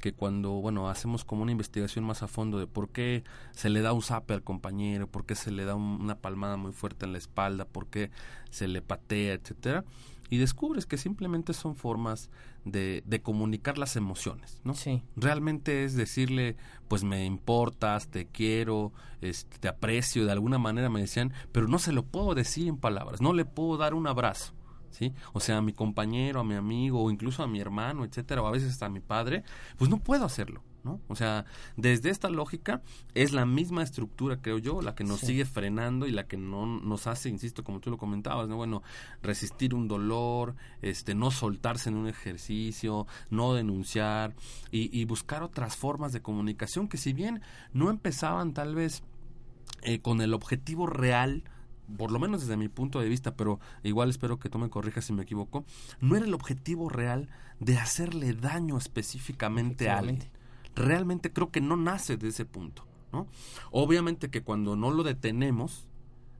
[0.00, 3.82] que cuando, bueno, hacemos como una investigación más a fondo de por qué se le
[3.82, 7.12] da un zape al compañero, por qué se le da una palmada muy fuerte en
[7.12, 8.10] la espalda, por qué
[8.50, 9.84] se le patea, etcétera,
[10.30, 12.30] y descubres que simplemente son formas
[12.64, 14.74] de, de comunicar las emociones, ¿no?
[14.74, 15.02] Sí.
[15.16, 16.56] Realmente es decirle,
[16.88, 21.78] pues me importas, te quiero, este, te aprecio, de alguna manera me decían, pero no
[21.78, 24.54] se lo puedo decir en palabras, no le puedo dar un abrazo
[24.90, 25.14] ¿sí?
[25.32, 28.46] O sea, a mi compañero, a mi amigo, o incluso a mi hermano, etcétera, o
[28.46, 29.44] a veces hasta a mi padre,
[29.78, 31.00] pues no puedo hacerlo, ¿no?
[31.08, 31.44] O sea,
[31.76, 32.82] desde esta lógica
[33.14, 36.66] es la misma estructura, creo yo, la que nos sigue frenando y la que no
[36.66, 38.56] nos hace, insisto, como tú lo comentabas, ¿no?
[38.56, 38.82] Bueno,
[39.22, 44.34] resistir un dolor, este, no soltarse en un ejercicio, no denunciar
[44.70, 49.02] y, y buscar otras formas de comunicación que si bien no empezaban tal vez
[49.82, 51.44] eh, con el objetivo real
[51.96, 55.04] por lo menos desde mi punto de vista, pero igual espero que tú me corrijas
[55.04, 55.64] si me equivoco,
[56.00, 60.30] no era el objetivo real de hacerle daño específicamente a alguien.
[60.80, 63.26] Realmente creo que no nace de ese punto, ¿no?
[63.70, 65.86] Obviamente que cuando no lo detenemos,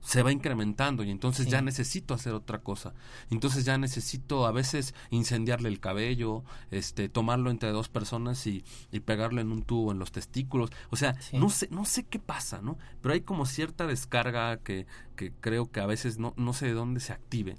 [0.02, 2.94] se va incrementando y entonces ya necesito hacer otra cosa.
[3.30, 9.00] Entonces ya necesito a veces incendiarle el cabello, este, tomarlo entre dos personas y, y
[9.00, 10.70] pegarlo en un tubo en los testículos.
[10.90, 12.78] O sea, no sé, no sé qué pasa, ¿no?
[13.00, 14.86] Pero hay como cierta descarga que,
[15.16, 17.56] que creo que a veces no, no sé de dónde se active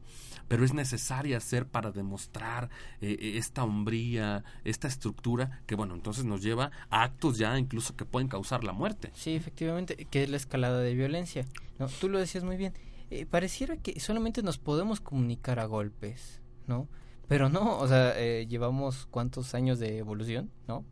[0.52, 6.26] pero es necesaria ser para demostrar eh, eh, esta hombría, esta estructura que, bueno, entonces
[6.26, 9.12] nos lleva a actos ya incluso que pueden causar la muerte.
[9.14, 11.46] Sí, efectivamente, que es la escalada de violencia.
[11.80, 11.88] ¿no?
[11.88, 12.74] Tú lo decías muy bien.
[13.10, 16.88] Eh, pareciera que solamente nos podemos comunicar a golpes, ¿no?
[17.28, 20.86] Pero no, o sea, llevamos cuántos años de evolución, ¿no?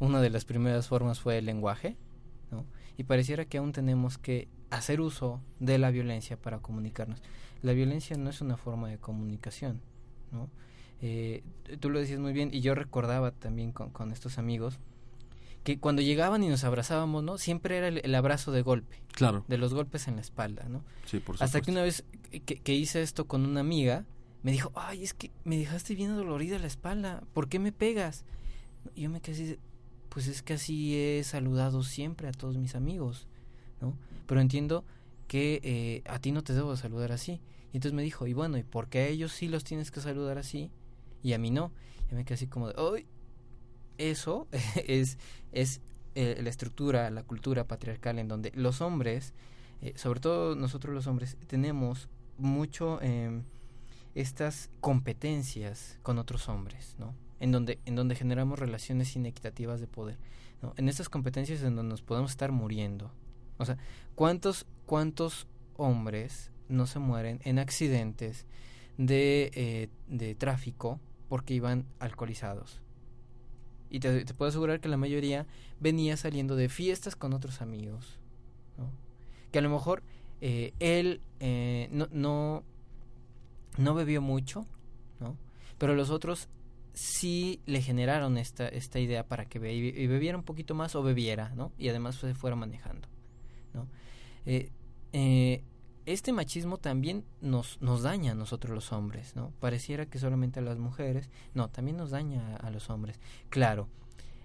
[0.00, 1.96] una de las primeras formas fue el lenguaje,
[2.50, 2.66] ¿no?
[2.98, 7.22] Y pareciera que aún tenemos que hacer uso de la violencia para comunicarnos.
[7.62, 9.80] La violencia no es una forma de comunicación,
[10.32, 10.50] ¿no?
[11.00, 11.42] Eh,
[11.80, 14.78] tú lo decías muy bien y yo recordaba también con, con, estos amigos
[15.64, 17.38] que cuando llegaban y nos abrazábamos, ¿no?
[17.38, 19.02] Siempre era el, el, abrazo de golpe.
[19.12, 19.44] Claro.
[19.48, 20.84] De los golpes en la espalda, ¿no?
[21.06, 24.04] Sí, por Hasta que una vez que, que, hice esto con una amiga,
[24.42, 28.24] me dijo, ay, es que me dejaste bien dolorida la espalda, ¿por qué me pegas?
[28.94, 29.58] Y yo me quedé así,
[30.10, 33.26] pues es que así he saludado siempre a todos mis amigos,
[33.80, 33.96] ¿no?
[34.26, 34.84] Pero entiendo
[35.26, 37.40] que eh, a ti no te debo saludar así.
[37.72, 40.00] Y entonces me dijo, y bueno, ¿y por qué a ellos sí los tienes que
[40.00, 40.70] saludar así
[41.22, 41.72] y a mí no?
[42.10, 43.06] Y me quedé así como de, ¡ay!
[43.98, 44.48] Eso
[44.86, 45.18] es,
[45.52, 45.80] es
[46.14, 49.34] eh, la estructura, la cultura patriarcal en donde los hombres,
[49.82, 53.42] eh, sobre todo nosotros los hombres, tenemos mucho eh,
[54.14, 57.14] estas competencias con otros hombres, ¿no?
[57.40, 60.18] En donde, en donde generamos relaciones inequitativas de poder.
[60.76, 63.10] En estas competencias en donde nos podemos estar muriendo.
[63.58, 63.76] O sea,
[64.14, 68.46] ¿cuántos, cuántos hombres no se mueren en accidentes
[68.96, 72.80] de, eh, de tráfico porque iban alcoholizados?
[73.94, 75.46] Y te, puedo asegurar que la mayoría
[75.78, 78.18] venía saliendo de fiestas con otros amigos.
[78.76, 78.90] ¿no?
[79.52, 80.02] Que a lo mejor
[80.40, 82.64] eh, él eh, no,
[83.76, 84.66] no, bebió mucho,
[85.20, 85.36] ¿no?
[85.78, 86.48] pero los otros
[86.92, 91.52] sí le generaron esta, esta idea para que y bebiera un poquito más o bebiera,
[91.54, 91.70] ¿no?
[91.78, 93.06] Y además se fuera manejando,
[93.74, 93.86] ¿no?
[94.44, 94.70] Eh,
[95.12, 95.62] eh,
[96.06, 99.52] este machismo también nos, nos daña a nosotros los hombres, ¿no?
[99.60, 103.20] Pareciera que solamente a las mujeres, no, también nos daña a, los hombres.
[103.48, 103.88] Claro,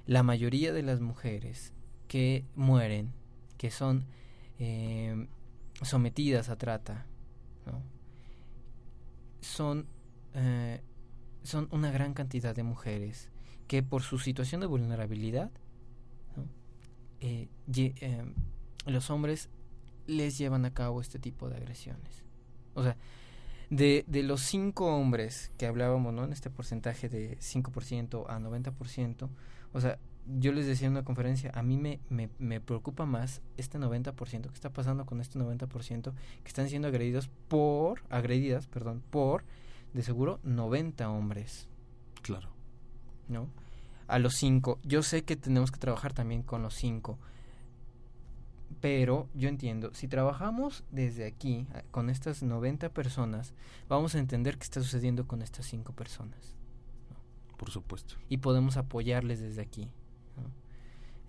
[0.06, 1.74] la mayoría de las mujeres
[2.08, 3.14] que mueren,
[3.58, 4.06] que son
[4.58, 5.28] eh,
[5.82, 7.06] sometidas a trata,
[7.66, 7.82] ¿no?
[9.42, 9.88] son
[10.34, 10.82] eh,
[11.44, 13.30] son una gran cantidad de mujeres
[13.68, 15.52] que por su situación de vulnerabilidad
[17.22, 17.50] eh,
[18.86, 19.50] los hombres
[20.10, 22.24] les llevan a cabo este tipo de agresiones.
[22.74, 22.98] O sea,
[23.70, 26.24] de, de los cinco hombres que hablábamos, ¿no?
[26.24, 29.30] En este porcentaje de 5% a 90%,
[29.74, 30.00] o sea,
[30.38, 34.42] yo les decía en una conferencia, a mí me, me, me preocupa más este 90%,
[34.42, 39.44] que está pasando con este 90%, que están siendo agredidos por, agredidas, perdón, por,
[39.94, 41.68] de seguro, 90 hombres.
[42.22, 42.50] Claro.
[43.28, 43.48] ¿No?
[44.08, 44.80] A los cinco.
[44.84, 47.18] Yo sé que tenemos que trabajar también con los cinco.
[48.82, 53.54] Pero yo entiendo, si trabajamos desde aquí con estas 90 personas,
[53.90, 56.56] vamos a entender qué está sucediendo con estas cinco personas.
[57.10, 57.58] ¿no?
[57.58, 58.16] Por supuesto.
[58.30, 59.92] Y podemos apoyarles desde aquí.
[60.38, 60.50] ¿no?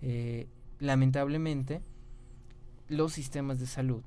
[0.01, 0.47] Eh,
[0.79, 1.81] lamentablemente,
[2.87, 4.01] los sistemas de salud.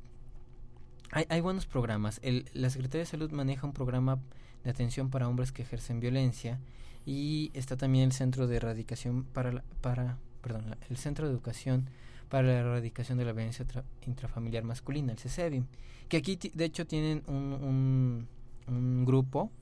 [1.11, 2.21] Hay, hay buenos programas.
[2.23, 4.21] El, la Secretaría de Salud maneja un programa
[4.65, 6.61] de atención para hombres que ejercen violencia
[7.05, 11.91] y está también el Centro de Erradicación para, la, para perdón, el Centro de Educación
[12.35, 13.65] para la erradicación de la violencia
[14.09, 15.63] intrafamiliar masculina, el CESEVI,
[16.09, 18.29] que aquí de hecho tienen un, un,
[18.67, 19.53] un grupo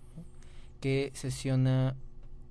[0.81, 1.95] que sesiona,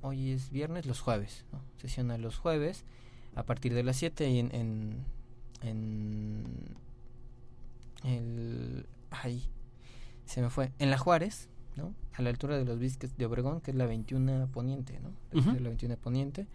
[0.02, 1.60] hoy es viernes, los jueves, ¿no?
[1.78, 2.86] sesiona los jueves
[3.34, 5.06] a partir de las 7 y en, en,
[5.64, 6.46] en
[8.04, 9.50] el, ay,
[10.26, 11.96] se me fue, en la Juárez, ¿no?
[12.14, 15.10] A la altura de los bisques de Obregón, que es la 21 Poniente, ¿no?
[15.34, 15.60] Uh -huh.
[15.60, 16.46] La 21 Poniente.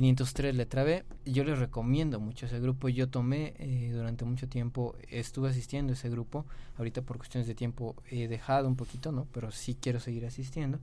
[0.00, 1.04] 503 letra B.
[1.24, 2.88] Yo les recomiendo mucho ese grupo.
[2.88, 6.46] Yo tomé eh, durante mucho tiempo, estuve asistiendo a ese grupo.
[6.76, 9.26] Ahorita por cuestiones de tiempo he dejado un poquito, ¿no?
[9.32, 10.78] Pero sí quiero seguir asistiendo.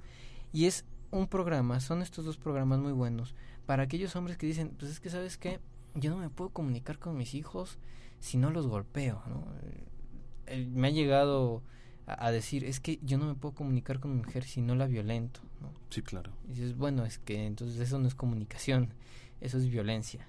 [0.51, 4.71] Y es un programa, son estos dos programas muy buenos para aquellos hombres que dicen,
[4.77, 5.59] pues es que sabes qué,
[5.95, 7.77] yo no me puedo comunicar con mis hijos
[8.19, 9.21] si no los golpeo.
[10.47, 11.63] Eh, me ha llegado
[12.05, 14.75] a, a, decir, es que yo no me puedo comunicar con mi mujer si no
[14.75, 15.39] la violento,
[15.71, 15.79] ¿no?
[15.89, 16.31] Sí, claro.
[16.47, 18.89] Y dices, bueno, es que entonces eso no es comunicación,
[19.41, 20.27] eso es violencia,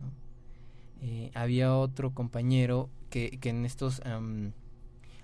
[0.00, 0.10] ¿no?
[1.06, 4.52] Eh, había otro compañero que, que en estos um,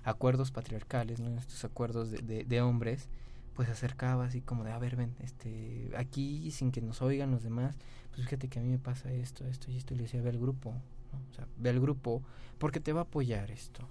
[0.03, 1.27] acuerdos patriarcales, ¿no?
[1.27, 3.09] En estos acuerdos de, de, de hombres,
[3.53, 7.31] pues se acercaba así como de, a ver, ven, este, aquí sin que nos oigan
[7.31, 7.75] los demás,
[8.11, 10.29] pues fíjate que a mí me pasa esto, esto y esto, y le decía, ve
[10.29, 10.71] al grupo,
[11.11, 11.19] ¿no?
[11.29, 12.23] O sea, ve al grupo
[12.57, 13.87] porque te va a apoyar esto.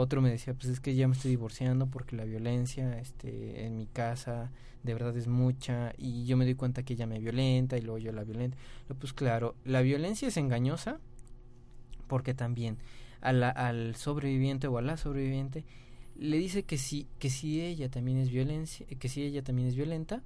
[0.00, 3.76] Otro me decía, pues es que ya me estoy divorciando porque la violencia este, en
[3.76, 4.52] mi casa
[4.84, 7.98] de verdad es mucha y yo me doy cuenta que ella me violenta y luego
[7.98, 8.56] yo la violento.
[9.00, 11.00] Pues claro, la violencia es engañosa
[12.06, 12.78] porque también
[13.22, 15.64] al sobreviviente o a la sobreviviente
[16.14, 19.74] le dice que si, que si ella también es violencia, que si ella también es
[19.74, 20.22] violenta,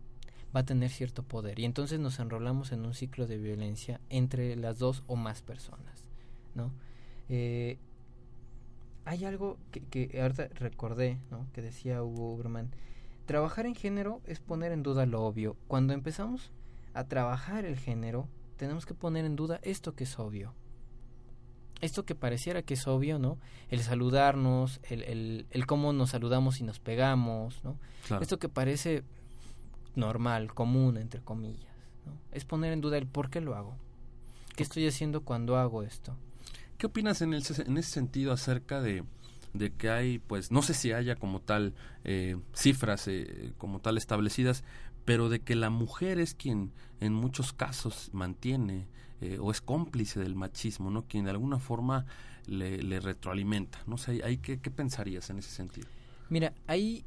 [0.55, 1.59] va a tener cierto poder.
[1.59, 6.05] Y entonces nos enrolamos en un ciclo de violencia entre las dos o más personas,
[6.55, 6.73] ¿no?
[7.31, 7.79] Eh,
[9.05, 11.47] hay algo que, que ahorita recordé, ¿no?
[11.53, 12.71] Que decía Hugo Uberman.
[13.27, 15.57] Trabajar en género es poner en duda lo obvio.
[15.69, 16.51] Cuando empezamos
[16.95, 20.55] a trabajar el género, tenemos que poner en duda esto que es obvio,
[21.81, 23.39] esto que pareciera que es obvio, ¿no?
[23.69, 27.77] El saludarnos, el, el, el cómo nos saludamos y nos pegamos, ¿no?
[28.07, 28.23] Claro.
[28.23, 29.03] Esto que parece
[29.97, 31.75] normal, común, entre comillas,
[32.07, 32.13] ¿no?
[32.31, 33.75] Es poner en duda el por qué lo hago.
[34.55, 36.17] ¿Qué estoy haciendo cuando hago esto?
[36.83, 39.05] ¿Qué opinas en, el, en ese sentido acerca de,
[39.53, 43.99] de que hay, pues, no sé si haya como tal eh, cifras eh, como tal
[43.99, 44.65] establecidas,
[45.05, 48.89] pero de que la mujer es quien en muchos casos mantiene
[49.21, 51.07] eh, o es cómplice del machismo, ¿no?
[51.07, 52.05] Quien de alguna forma
[52.47, 53.79] le, le retroalimenta.
[53.87, 55.87] No sé, ¿hay, qué, ¿qué pensarías en ese sentido?
[56.31, 57.05] Mira, ahí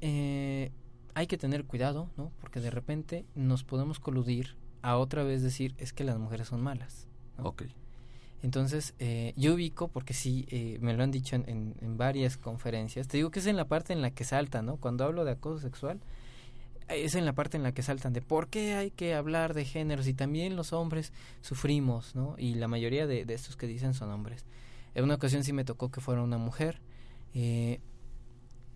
[0.00, 0.70] eh,
[1.14, 2.30] hay que tener cuidado, ¿no?
[2.40, 6.62] Porque de repente nos podemos coludir a otra vez decir es que las mujeres son
[6.62, 7.08] malas.
[8.42, 13.08] Entonces, eh, yo ubico, porque sí, eh, me lo han dicho en, en, varias conferencias,
[13.08, 14.76] te digo que es en la parte en la que saltan, ¿no?
[14.76, 16.00] Cuando hablo de acoso sexual,
[16.88, 19.64] es en la parte en la que saltan de por qué hay que hablar de
[19.64, 22.36] géneros y también los hombres sufrimos, ¿no?
[22.38, 24.46] Y la mayoría de, estos que dicen son hombres.
[24.94, 26.80] En una ocasión sí me tocó que fuera una mujer,
[27.34, 27.80] eh,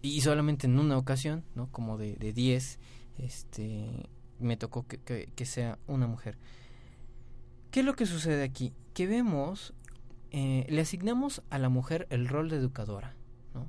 [0.03, 1.71] y solamente en una ocasión, ¿no?
[1.71, 2.79] Como de 10,
[3.19, 4.09] este,
[4.41, 6.37] me tocó que sea una mujer.
[7.73, 8.75] ¿Qué es lo que sucede aquí?
[8.93, 9.73] Que vemos,
[10.31, 13.17] eh, le asignamos a la mujer el rol de educadora.
[13.55, 13.67] ¿no?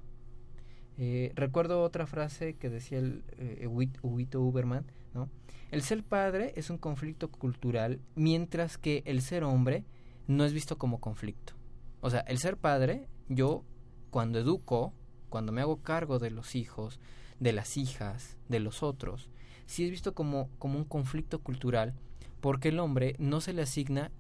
[0.97, 5.29] Eh, recuerdo otra frase que decía el eh, Huito Uberman, ¿no?
[5.71, 9.85] El ser padre es un conflicto cultural, mientras que el ser hombre
[10.27, 11.53] no es visto como conflicto.
[12.01, 13.63] O sea, el ser padre, yo
[14.09, 14.93] cuando educo,
[15.29, 16.99] cuando me hago cargo de los hijos,
[17.39, 19.29] de las hijas, de los otros,
[19.65, 21.93] sí es visto como, como un conflicto cultural
[22.43, 24.11] porque el hombre no se le asigna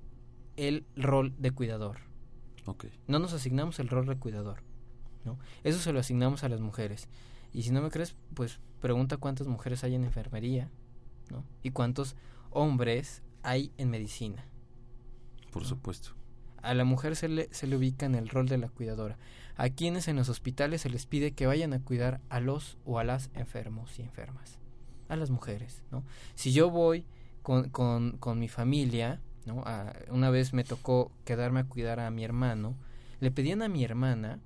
[0.55, 1.97] el rol de cuidador.
[2.65, 2.89] Okay.
[3.05, 4.63] No nos asignamos el rol de cuidador.
[5.25, 5.37] ¿no?
[5.65, 7.09] Eso se lo asignamos a las mujeres.
[7.51, 10.71] Y si no me crees, pues pregunta cuántas mujeres hay en enfermería
[11.31, 11.43] ¿no?
[11.63, 12.15] y cuántos
[12.49, 14.45] hombres hay en medicina.
[15.51, 15.67] Por ¿no?
[15.67, 16.11] supuesto.
[16.61, 19.17] A la mujer se le, se le ubica en el rol de la cuidadora.
[19.57, 22.99] A quienes en los hospitales se les pide que vayan a cuidar a los o
[22.99, 24.59] a las enfermos y enfermas.
[25.09, 26.05] A las mujeres, ¿no?
[26.35, 27.05] Si yo voy
[27.43, 29.61] con, con, con mi familia, ¿no?
[29.65, 32.75] A, una vez me tocó quedarme a cuidar a mi hermano,
[33.19, 34.39] le pedían a mi hermana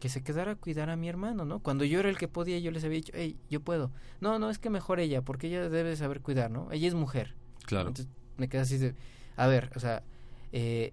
[0.00, 1.60] que se quedara a cuidar a mi hermano, ¿no?
[1.60, 3.92] Cuando yo era el que podía, yo les había dicho, hey, yo puedo.
[4.20, 6.70] No, no, es que mejor ella, porque ella debe saber cuidar, ¿no?
[6.72, 7.36] Ella es mujer.
[7.64, 7.88] Claro.
[7.88, 8.96] Entonces me quedé así de,
[9.36, 10.02] a ver, o sea,
[10.50, 10.92] eh,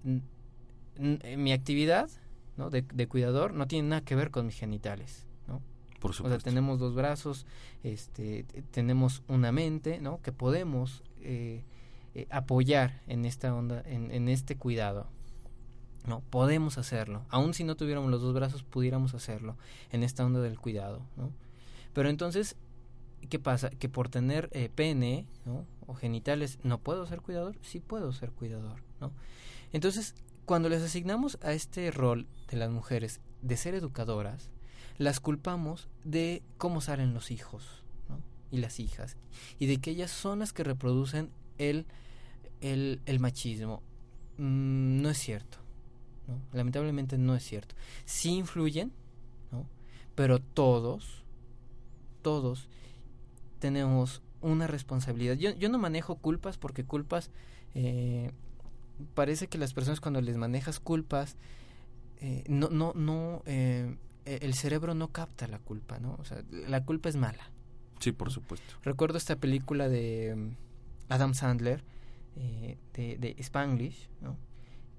[0.99, 2.07] mi actividad,
[2.55, 2.69] ¿no?
[2.69, 5.63] De, de, cuidador no tiene nada que ver con mis genitales, ¿no?
[5.99, 6.38] Por supuesto.
[6.38, 7.47] O sea, tenemos dos brazos,
[7.81, 10.21] este, tenemos una mente, ¿no?
[10.21, 11.63] Que podemos eh,
[12.15, 15.08] eh, apoyar en esta onda, en, este cuidado.
[16.08, 17.25] No, podemos hacerlo.
[17.29, 19.58] Aun si no tuviéramos los dos brazos, pudiéramos hacerlo
[19.91, 21.32] en esta onda del cuidado, ¿no?
[21.93, 22.55] Pero entonces,
[23.29, 23.69] ¿qué pasa?
[23.69, 25.65] Que por tener eh, pene, ¿no?
[25.86, 27.58] O genitales, ¿no puedo ser cuidador?
[27.62, 29.12] Sí puedo ser cuidador, ¿no?
[29.71, 34.49] Entonces, cuando les asignamos a este rol de las mujeres de ser educadoras,
[34.97, 37.78] las culpamos de cómo salen los hijos.
[38.51, 39.17] Y las hijas.
[39.59, 41.85] Y de que ellas son las que reproducen el,
[42.62, 43.81] el, machismo.
[44.38, 45.57] Mm, no es cierto.
[46.53, 47.75] Lamentablemente no es cierto.
[48.05, 48.91] Sí influyen,
[49.51, 49.65] ¿no?
[50.15, 51.23] Pero todos,
[52.21, 52.69] todos
[53.59, 55.35] tenemos una responsabilidad.
[55.35, 57.31] Yo, yo no manejo culpas porque culpas...
[57.75, 58.31] Eh,
[59.13, 61.38] parece que las personas cuando les manejas culpas
[62.17, 66.83] eh, no no no eh, el cerebro no capta la culpa no o sea la
[66.83, 67.49] culpa es mala
[67.99, 70.55] sí por supuesto recuerdo esta película de um,
[71.09, 71.83] Adam Sandler
[72.35, 74.38] eh, de, de, Spanglish no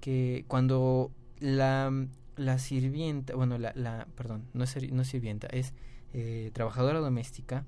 [0.01, 1.93] que cuando la
[2.37, 5.73] la sirvienta bueno la, la perdón no es no sirvienta es
[6.13, 7.65] eh, trabajadora doméstica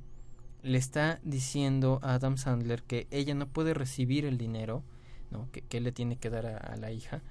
[0.63, 4.85] le está diciendo a Adam Sandler que ella no puede recibir el dinero
[5.31, 5.49] ¿no?
[5.51, 7.23] que, que, él le tiene que dar a, a, la hija,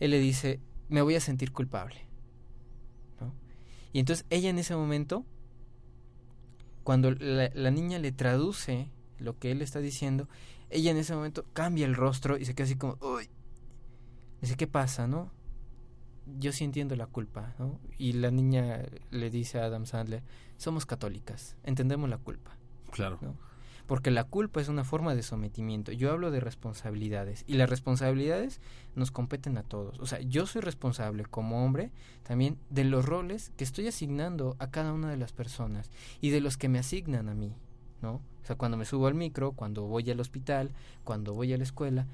[0.00, 2.06] él le dice, me voy a sentir culpable.
[3.20, 3.34] ¿no?
[3.92, 5.24] Y entonces ella en ese momento,
[6.88, 10.26] cuando la, la, niña le traduce lo que él está diciendo,
[10.70, 13.28] ella en ese momento cambia el rostro y se queda así como, uy,
[14.40, 15.30] dice, ¿qué pasa, no?
[16.38, 17.78] Yo sí entiendo la culpa, ¿no?
[17.98, 20.22] Y la niña le dice a Adam Sandler,
[20.56, 22.56] somos católicas, entendemos la culpa.
[22.90, 23.18] Claro.
[23.20, 23.36] ¿no?
[23.88, 25.92] Porque la culpa es una forma de sometimiento.
[25.92, 28.60] Yo hablo de responsabilidades y las responsabilidades
[28.94, 29.98] nos competen a todos.
[29.98, 31.90] O sea, yo soy responsable como hombre
[32.22, 36.42] también de los roles que estoy asignando a cada una de las personas y de
[36.42, 37.54] los que me asignan a mí,
[38.02, 38.16] ¿no?
[38.42, 40.70] O sea, cuando me subo al micro, cuando voy al hospital,
[41.02, 42.06] cuando voy a la escuela,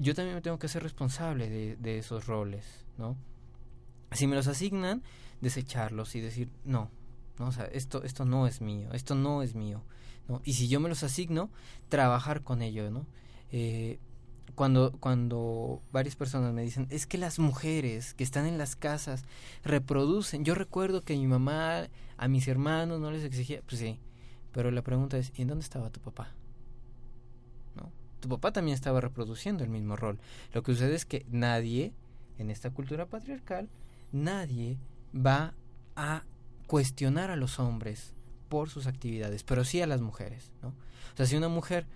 [0.00, 3.18] yo también me tengo que ser responsable de, de esos roles, ¿no?
[4.12, 5.02] Si me los asignan,
[5.42, 6.90] desecharlos y decir, no,
[7.38, 9.82] no, o sea, esto, esto no es mío, esto no es mío.
[10.44, 11.50] Y si yo me los asigno,
[11.88, 13.06] trabajar con ello, ¿no?
[13.50, 13.98] Eh,
[14.54, 19.24] cuando, cuando varias personas me dicen, es que las mujeres que están en las casas
[19.64, 20.44] reproducen.
[20.44, 23.98] Yo recuerdo que mi mamá a mis hermanos no les exigía, pues sí,
[24.52, 26.32] pero la pregunta es, ¿y en dónde estaba tu papá?
[27.76, 27.90] ¿No?
[28.20, 30.18] Tu papá también estaba reproduciendo el mismo rol.
[30.52, 31.94] Lo que sucede es que nadie,
[32.38, 33.68] en esta cultura patriarcal,
[34.12, 34.78] nadie
[35.14, 35.54] va
[35.96, 36.24] a
[36.66, 38.14] cuestionar a los hombres
[38.52, 40.68] por sus actividades, pero sí a las mujeres, ¿no?
[40.68, 41.86] O sea, si una mujer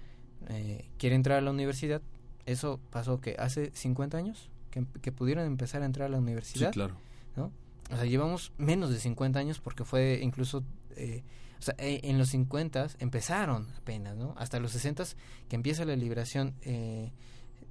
[0.48, 2.00] eh, quiere entrar a la universidad,
[2.46, 6.70] eso pasó que hace 50 años que, que, pudieron empezar a entrar a la universidad.
[6.70, 6.96] Sí, claro.
[7.36, 7.52] ¿no?
[7.92, 10.64] O sea, llevamos menos de 50 años porque fue incluso...
[10.96, 11.22] Eh,
[11.59, 14.34] o sea, eh, en los 50 empezaron apenas, ¿no?
[14.38, 15.04] Hasta los 60
[15.50, 17.12] que empieza la liberación eh,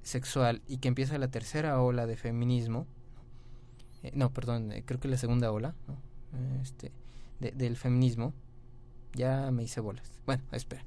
[0.04, 2.86] sexual y que empieza la tercera ola de feminismo.
[4.04, 5.96] Eh, no, perdón, creo que la segunda ola, ¿no?
[6.62, 6.92] Este,
[7.40, 8.32] de, del feminismo.
[9.16, 10.12] Ya me hice bolas.
[10.26, 10.84] Bueno, espera.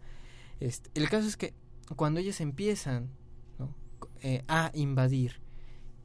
[0.59, 1.53] Este, el caso es que
[1.95, 3.09] cuando ellas empiezan
[3.57, 3.73] ¿no?
[4.21, 5.41] eh, a invadir,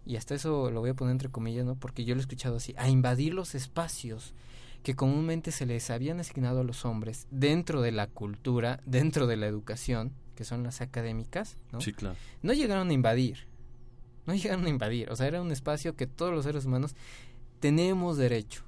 [0.06, 1.76] y hasta eso lo voy a poner entre comillas, ¿no?
[1.76, 4.34] porque yo lo he escuchado así, a invadir los espacios
[4.82, 9.36] que comúnmente se les habían asignado a los hombres dentro de la cultura, dentro de
[9.36, 11.80] la educación, que son las académicas, ¿no?
[11.80, 12.16] Sí, claro.
[12.42, 13.46] No llegaron a invadir,
[14.26, 16.94] no llegaron a invadir, o sea, era un espacio que todos los seres humanos
[17.60, 18.62] tenemos derecho,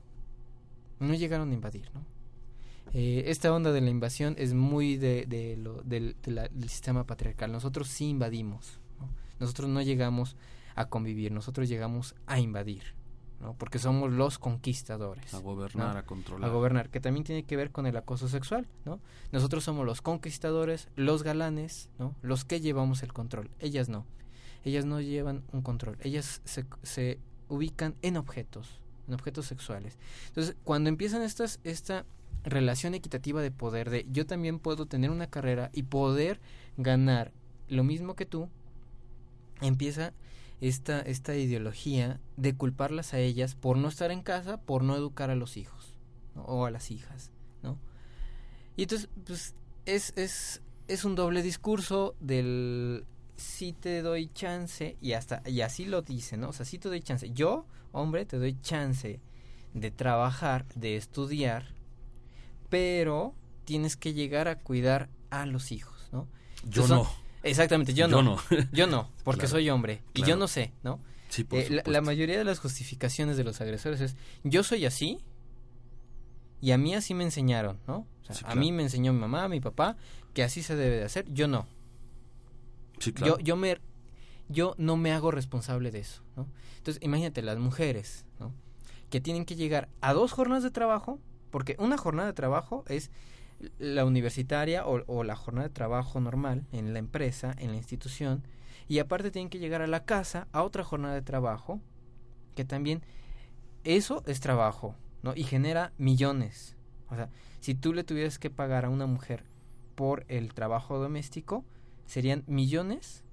[1.01, 2.16] no llegaron a invadir, ¿no?
[2.99, 6.71] Eh, esta onda de la invasión es muy de, de lo, del, de la, del,
[6.71, 7.53] sistema patriarcal.
[7.53, 8.81] Nosotros sí invadimos.
[8.99, 9.11] ¿no?
[9.39, 10.35] Nosotros no llegamos
[10.75, 12.95] a convivir, nosotros llegamos a invadir.
[13.39, 13.53] ¿no?
[13.53, 15.35] Porque somos los conquistadores.
[15.35, 15.99] A gobernar, ¿no?
[15.99, 16.49] a controlar.
[16.49, 18.99] A gobernar, que también tiene que ver con el acoso sexual, ¿no?
[19.31, 22.15] Nosotros somos los conquistadores, los galanes, ¿no?
[22.23, 23.51] Los que llevamos el control.
[23.59, 24.07] Ellas no.
[24.65, 25.99] Ellas no llevan un control.
[26.01, 29.99] Ellas se, se ubican en objetos, en objetos sexuales.
[30.29, 32.05] Entonces, cuando empiezan estas, esta
[32.45, 36.41] relación equitativa de poder, de yo también puedo tener una carrera y poder
[36.77, 37.33] ganar
[37.69, 38.49] lo mismo que tú,
[39.61, 40.13] empieza
[40.61, 45.31] esta, esta ideología de culparlas a ellas por no estar en casa, por no educar
[45.31, 45.97] a los hijos
[46.35, 47.31] o a las hijas,
[47.63, 47.79] ¿no?
[48.77, 49.55] Y entonces, pues,
[49.87, 55.85] es, es, es un doble discurso del sí te doy chance, y hasta, y así
[55.85, 56.49] lo dice, ¿no?
[56.49, 57.31] O sea, sí te doy chance.
[57.33, 57.67] Yo,
[57.97, 59.21] hombre, te doy chance
[59.75, 61.67] de trabajar, de estudiar,
[62.69, 63.35] pero
[63.65, 66.29] tienes que llegar a cuidar a los hijos, ¿no?
[66.65, 67.27] Yo Entonces, no.
[67.43, 68.37] Exactamente, yo, Yo no.
[68.37, 68.39] no.
[68.73, 69.51] Yo no, porque Claro.
[69.53, 70.03] soy hombre.
[70.15, 70.31] Y Claro.
[70.31, 70.99] yo no sé, ¿no?
[71.29, 75.19] Sí, por Eh, la, mayoría de las justificaciones de los agresores es, yo soy así
[76.61, 78.07] y a mí así me enseñaron, ¿no?
[78.23, 79.97] O sea, Sí, A mí me enseñó mi mamá, mi papá,
[80.35, 81.27] que así se debe de hacer.
[81.33, 81.67] Yo no.
[82.99, 83.39] Sí, claro.
[83.39, 83.79] Yo, yo, me,
[84.49, 86.47] yo no me hago responsable de eso, ¿no?
[86.79, 88.25] Entonces, imagínate, las mujeres.
[89.11, 91.21] Que tienen que llegar a dos jornadas de trabajo,
[91.51, 93.11] porque una jornada de trabajo es
[93.79, 98.43] la universitaria o, o la jornada de trabajo normal en la empresa, en la institución,
[98.89, 101.81] y aparte tienen que llegar a la casa a otra jornada de trabajo,
[102.55, 103.03] que también
[103.85, 105.35] eso es trabajo, ¿no?
[105.37, 106.77] Y genera millones.
[107.09, 107.31] O sea,
[107.61, 109.45] si tú le tuvieras que pagar a una mujer
[109.95, 111.65] por el trabajo doméstico,
[112.07, 113.25] serían millones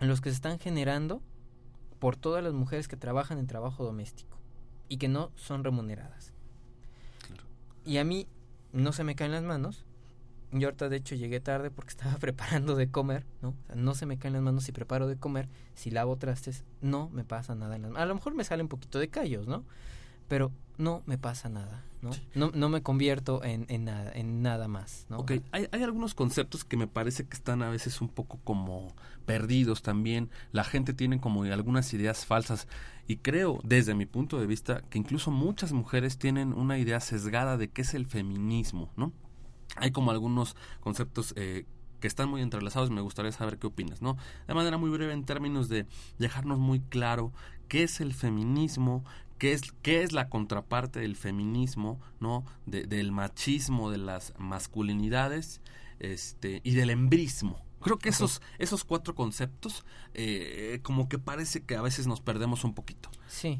[0.00, 1.22] los que se están generando
[1.98, 4.38] por todas las mujeres que trabajan en trabajo doméstico
[4.88, 6.32] y que no son remuneradas.
[7.26, 7.44] Claro.
[7.84, 8.26] Y a mí
[8.72, 9.84] no se me caen las manos.
[10.50, 13.50] Yo ahorita de hecho llegué tarde porque estaba preparando de comer, ¿no?
[13.50, 16.64] O sea, no se me caen las manos si preparo de comer, si lavo trastes,
[16.80, 18.02] no me pasa nada en las manos.
[18.02, 19.64] A lo mejor me sale un poquito de callos, ¿no?
[20.28, 22.10] Pero no me pasa nada, ¿no?
[22.34, 25.18] No, no me convierto en, en, nada, en nada más, ¿no?
[25.18, 28.94] Ok, hay, hay algunos conceptos que me parece que están a veces un poco como
[29.24, 30.28] perdidos también.
[30.50, 32.66] La gente tiene como algunas ideas falsas
[33.06, 37.56] y creo, desde mi punto de vista, que incluso muchas mujeres tienen una idea sesgada
[37.56, 39.12] de qué es el feminismo, ¿no?
[39.76, 41.66] Hay como algunos conceptos eh,
[42.00, 44.16] que están muy entrelazados me gustaría saber qué opinas, ¿no?
[44.46, 45.86] De manera muy breve en términos de
[46.18, 47.32] dejarnos muy claro
[47.68, 49.04] qué es el feminismo,
[49.42, 52.44] qué es, qué es la contraparte del feminismo, ¿no?
[52.64, 55.60] De- del machismo, de las masculinidades
[55.98, 57.60] este, y del embrismo.
[57.80, 59.84] Creo que esos, esos cuatro conceptos
[60.14, 63.10] eh, como que parece que a veces nos perdemos un poquito.
[63.26, 63.58] Sí.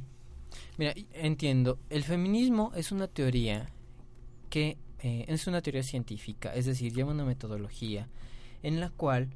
[0.78, 1.80] Mira, entiendo.
[1.90, 3.68] El feminismo es una teoría
[4.50, 8.08] que eh, es una teoría científica, es decir, lleva una metodología
[8.62, 9.34] en la cual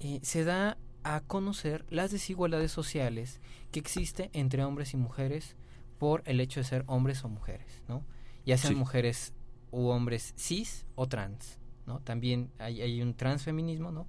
[0.00, 0.76] eh, se da
[1.14, 3.40] a conocer las desigualdades sociales
[3.70, 5.54] que existe entre hombres y mujeres
[5.98, 8.02] por el hecho de ser hombres o mujeres, ¿no?
[8.44, 8.78] Ya sean Sí.
[8.78, 9.32] mujeres
[9.70, 12.00] u hombres cis o trans, ¿no?
[12.00, 14.06] También hay, hay un transfeminismo, ¿no?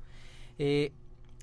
[0.58, 0.92] Eh,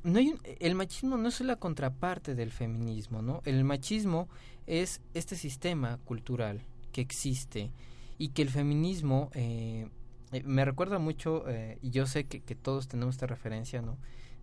[0.02, 3.40] no hay un- el machismo no es la contraparte del feminismo, ¿no?
[3.44, 4.28] El machismo
[4.66, 6.60] es este sistema cultural
[6.92, 7.70] que existe
[8.18, 9.88] y que el feminismo eh,
[10.32, 13.96] eh, me recuerda mucho, eh, y yo sé que, que todos tenemos esta referencia, ¿no?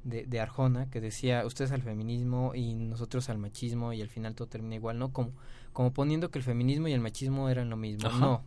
[0.04, 4.36] De, de Arjona que decía ustedes al feminismo y nosotros al machismo y al final
[4.36, 5.12] todo termina igual, ¿no?
[5.14, 5.32] Como,
[5.74, 8.08] como poniendo que el feminismo y el machismo eran lo mismo.
[8.08, 8.20] Ajá.
[8.20, 8.44] No,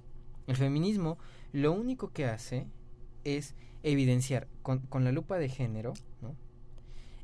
[0.47, 1.19] el feminismo
[1.53, 2.67] lo único que hace
[3.25, 6.35] es evidenciar con, con la lupa de género, ¿no?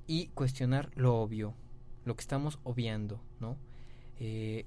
[0.07, 1.55] Y cuestionar lo obvio,
[2.05, 3.57] lo que estamos obviando, ¿no?
[4.19, 4.67] Eh,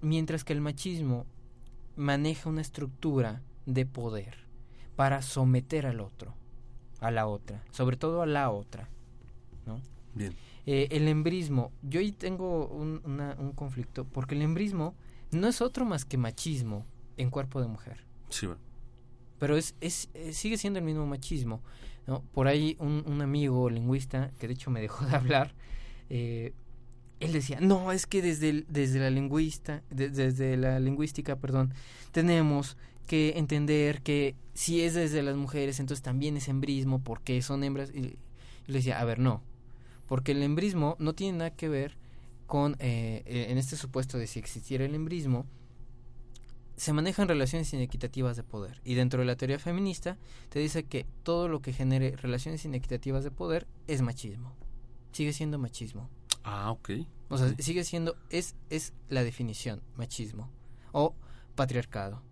[0.00, 1.26] mientras que el machismo
[1.96, 4.46] maneja una estructura de poder
[4.96, 6.34] para someter al otro,
[7.00, 8.88] a la otra, sobre todo a la otra,
[9.66, 9.80] ¿no?
[10.14, 10.34] Bien.
[10.66, 14.94] Eh, el embrismo, yo ahí tengo un, una- un conflicto, porque el embrismo
[15.30, 16.84] no es otro más que machismo
[17.16, 18.60] en cuerpo de mujer, Sí, bueno.
[19.38, 21.62] pero es, es eh, sigue siendo el mismo machismo,
[22.06, 22.22] ¿no?
[22.32, 25.54] Por ahí un, un amigo lingüista, que de hecho me dejó de hablar,
[26.10, 26.52] eh,
[27.20, 31.72] él decía, no, es que desde, el- desde la lingüista, de- desde la lingüística, perdón,
[32.12, 32.76] tenemos
[33.10, 37.90] que entender que si es desde las mujeres, entonces también es embrismo, porque son hembras.
[37.90, 38.16] Y,
[38.68, 39.42] le decía, a ver, no,
[40.06, 41.96] porque el embrismo no tiene nada que ver
[42.46, 45.44] con, eh, eh, en este supuesto de si existiera el embrismo,
[46.76, 48.80] se manejan relaciones inequitativas de poder.
[48.84, 50.16] Y dentro de la teoría feminista
[50.48, 54.54] te dice que todo lo que genere relaciones inequitativas de poder es machismo.
[55.10, 56.08] Sigue siendo machismo.
[56.44, 56.90] Ah, ok.
[57.28, 60.48] O sea, sigue siendo, es, es la definición, machismo.
[60.92, 61.16] O
[61.56, 62.22] patriarcado.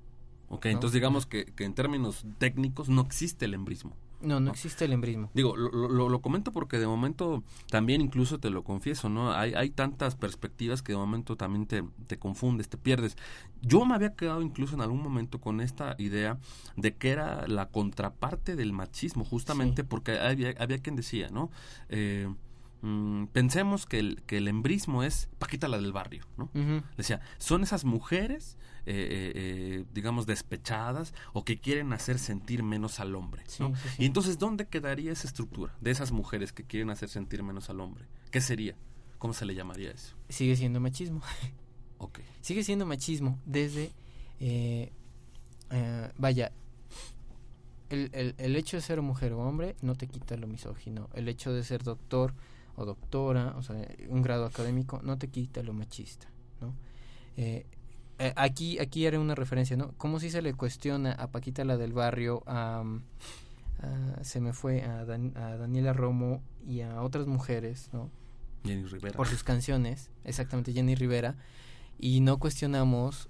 [0.49, 0.71] Ok, ¿no?
[0.73, 3.97] entonces digamos que, que en términos técnicos no existe el embrismo.
[4.21, 4.51] No, no No.
[4.51, 5.31] existe el embrismo.
[5.33, 9.31] Digo, lo, lo- lo comento porque de momento también incluso te lo confieso, ¿no?
[9.33, 13.17] Hay, hay tantas perspectivas que de momento también te, te confundes, te pierdes.
[13.63, 16.39] Yo me había quedado incluso en algún momento con esta idea
[16.77, 19.89] de que era la contraparte del machismo, justamente Sí.
[19.89, 21.53] porque había, había quien decía, ¿no?
[21.89, 22.29] Eh,
[22.83, 26.51] mm, pensemos que el, que el embrismo es Paquita la del barrio, ¿no?
[26.97, 28.57] Decía, son esas mujeres,
[28.87, 33.43] eh, eh, eh, digamos, despechadas o que quieren hacer sentir menos al hombre.
[33.47, 33.75] Sí, ¿no?
[33.77, 34.03] sí, sí.
[34.03, 37.81] Y entonces, ¿dónde quedaría esa estructura de esas mujeres que quieren hacer sentir menos al
[37.81, 38.07] hombre?
[38.31, 38.77] ¿Qué sería?
[39.19, 40.17] ¿Cómo se le llamaría eso?
[40.29, 41.23] Sigue siendo machismo.
[42.01, 42.21] Ok.
[42.43, 43.91] Sigue siendo machismo desde,
[44.39, 44.93] eh,
[46.17, 46.53] vaya,
[47.91, 51.09] el, el, el hecho de ser mujer o hombre no te quita lo misógino.
[51.15, 52.35] El hecho de ser doctor
[52.81, 53.77] o doctora, o sea,
[54.09, 56.29] un grado académico, no te quita lo machista,
[56.61, 56.75] ¿no?
[57.37, 57.67] Eh,
[58.21, 59.93] eh, aquí, aquí haré una referencia, ¿no?
[59.99, 62.83] ¿Cómo si se le cuestiona a Paquita la del barrio, a,
[63.81, 68.11] a- se me fue a, Dan- a Daniela Romo y a otras mujeres, ¿no?
[68.65, 69.17] Jenny Rivera.
[69.17, 71.37] por sus canciones, exactamente Jenny Rivera,
[71.99, 73.29] y no cuestionamos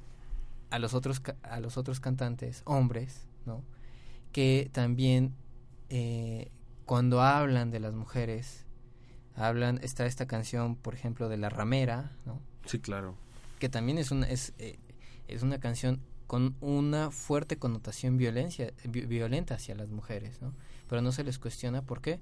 [0.71, 3.63] a los otros a los otros cantantes hombres, ¿no?
[4.33, 5.35] Que también
[5.91, 6.51] eh,
[6.87, 8.65] cuando hablan de las mujeres
[9.39, 12.41] hablan está esta canción, por ejemplo, de la ramera, ¿no?
[12.67, 13.15] Sí, claro.
[13.59, 14.79] Que también es una es eh,
[15.29, 20.53] es una canción con una fuerte connotación violencia vi- violenta hacia las mujeres, ¿no?
[20.89, 22.21] Pero no se les cuestiona por qué,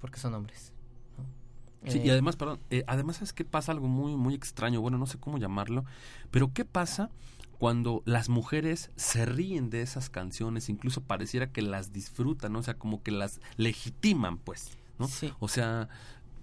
[0.00, 0.72] porque son hombres.
[1.16, 1.90] ¿no?
[1.90, 4.98] Sí, Eh, y además, perdón, eh, además es que pasa algo muy, muy extraño, bueno,
[4.98, 5.84] no sé cómo llamarlo,
[6.30, 7.10] pero ¿qué pasa
[7.58, 12.60] cuando las mujeres se ríen de esas canciones, incluso pareciera que las disfrutan, ¿no?
[12.60, 15.08] o sea, como que las legitiman, pues, ¿no?
[15.08, 15.32] Sí.
[15.40, 15.88] O sea,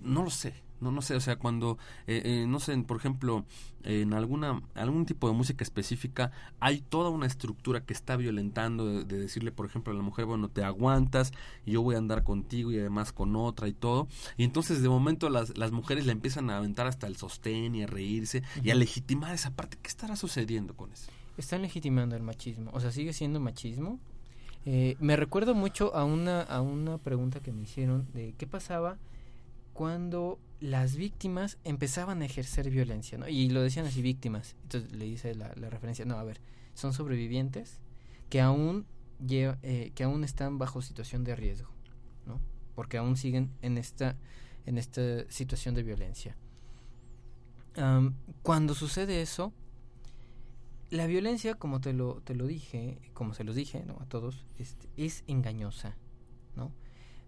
[0.06, 3.46] no lo sé, no, no sé, o sea, cuando, eh, eh, no sé, por ejemplo,
[3.84, 9.06] en alguna, algún tipo de música específica, hay toda una estructura que está violentando de,
[9.06, 11.32] de decirle, por ejemplo, a la mujer, bueno, te aguantas,
[11.66, 15.30] yo voy a andar contigo y además con otra y todo, y entonces de momento
[15.30, 18.76] las, las mujeres le empiezan a aventar hasta el sostén y a reírse y a
[18.76, 19.78] legitimar esa parte.
[19.82, 21.10] ¿Qué estará sucediendo con eso?
[21.38, 24.00] Están legitimando el machismo, o sea, sigue siendo machismo.
[24.68, 28.98] Eh, me recuerdo mucho a una, a una pregunta que me hicieron de qué pasaba
[29.76, 33.28] cuando las víctimas empezaban a ejercer violencia, ¿no?
[33.28, 34.56] Y lo decían así, víctimas.
[34.64, 36.40] Entonces le dice la, referencia, no, a ver,
[36.74, 37.82] son sobrevivientes
[38.30, 38.86] que aún,
[39.20, 41.70] lleva- eh, que aún están bajo situación de riesgo,
[42.26, 42.40] ¿no?
[42.74, 44.16] Porque aún siguen en esta,
[44.66, 46.38] en esta situación de violencia.
[47.76, 49.52] Am, cuando sucede eso,
[50.90, 53.98] la violencia, como te lo, te lo dije, como se los dije ¿no?
[54.00, 55.98] a todos, este, es engañosa,
[56.56, 56.72] ¿no?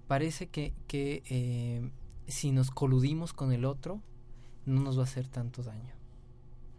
[0.08, 1.92] Parece que, que eh,
[2.28, 4.02] si nos coludimos con el otro,
[4.66, 5.94] no nos va a hacer tanto daño.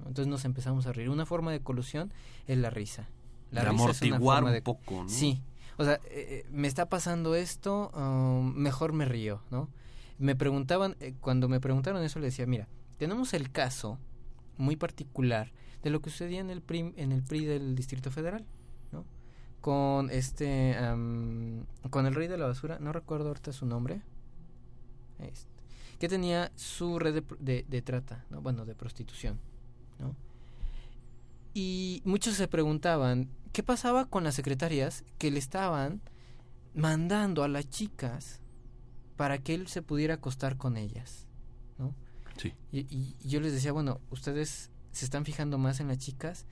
[0.00, 1.10] Entonces nos empezamos a reír.
[1.10, 2.12] Una forma de colusión
[2.46, 3.08] es la risa.
[3.50, 5.08] La de risa es una amortiguar forma un de poco, ¿no?
[5.08, 5.42] Sí,
[5.78, 9.68] o sea, eh, eh, me está pasando esto, um, mejor me río, ¿no?
[10.18, 12.68] Me preguntaban, eh, cuando me preguntaron eso, le decía, mira,
[12.98, 13.98] tenemos el caso
[14.56, 18.44] muy particular de lo que sucedía en el PRI, en el PRI del Distrito Federal,
[18.90, 19.04] ¿no?
[19.60, 24.02] Con este, am, con el rey de la basura, no recuerdo ahorita su nombre,
[25.20, 25.50] este,
[25.98, 28.40] que tenía su red de, de, de trata, ¿no?
[28.40, 29.38] Bueno, de prostitución,
[29.98, 30.14] ¿no?
[31.54, 36.00] Y muchos se preguntaban qué pasaba con las secretarias que le estaban
[36.74, 38.40] mandando a las chicas
[39.16, 41.26] para que él se pudiera acostar con ellas,
[41.78, 41.94] ¿no?
[42.36, 42.54] Sí.
[42.70, 46.46] Y, y yo les decía, bueno, ustedes se están fijando más en las chicas,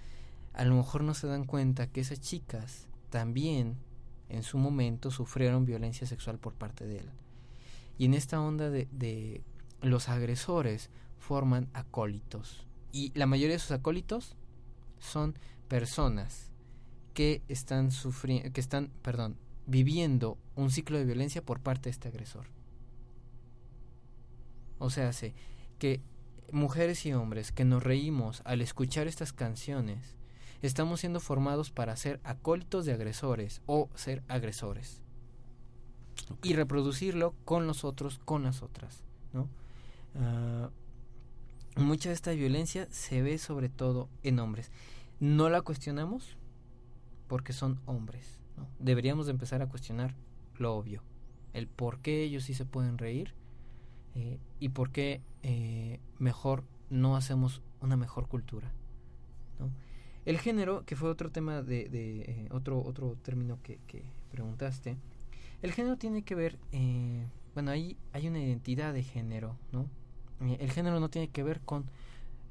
[0.53, 3.77] a lo mejor no se dan cuenta que esas chicas también
[4.29, 7.11] en su momento sufrieron violencia sexual por parte de él.
[7.99, 9.43] Y en esta onda de,
[9.83, 12.67] los agresores forman acólitos.
[12.93, 14.37] Y la mayoría de esos acólitos
[14.99, 15.39] son
[15.69, 16.53] personas
[17.15, 22.09] que están sufriendo, que están, perdón, viviendo un ciclo de violencia por parte de este
[22.09, 22.47] agresor.
[24.79, 25.35] O sea, hace
[25.79, 26.01] que
[26.53, 30.17] mujeres y hombres que nos reímos al escuchar estas canciones,
[30.63, 35.03] estamos siendo formados para ser acólitos de agresores o ser agresores.
[36.43, 39.49] Y reproducirlo con los otros, con las otras, ¿no?
[40.15, 40.71] Ah,
[41.77, 44.71] mucha de esta violencia se ve sobre todo en hombres.
[45.21, 46.37] No la cuestionamos
[47.29, 48.41] porque son hombres.
[48.57, 48.67] ¿no?
[48.79, 50.15] Deberíamos de empezar a cuestionar
[50.59, 51.03] lo obvio.
[51.53, 53.35] El por qué ellos sí se pueden reír
[54.15, 58.73] eh, y por qué eh, mejor no hacemos una mejor cultura.
[59.59, 59.71] ¿no?
[60.25, 64.97] El género, que fue otro tema de, de eh, otro, otro término que, que, preguntaste,
[65.63, 69.89] el género tiene que ver, eh, bueno, ahí hay una identidad de género, ¿no?
[70.41, 71.91] Eh, el género no tiene que ver con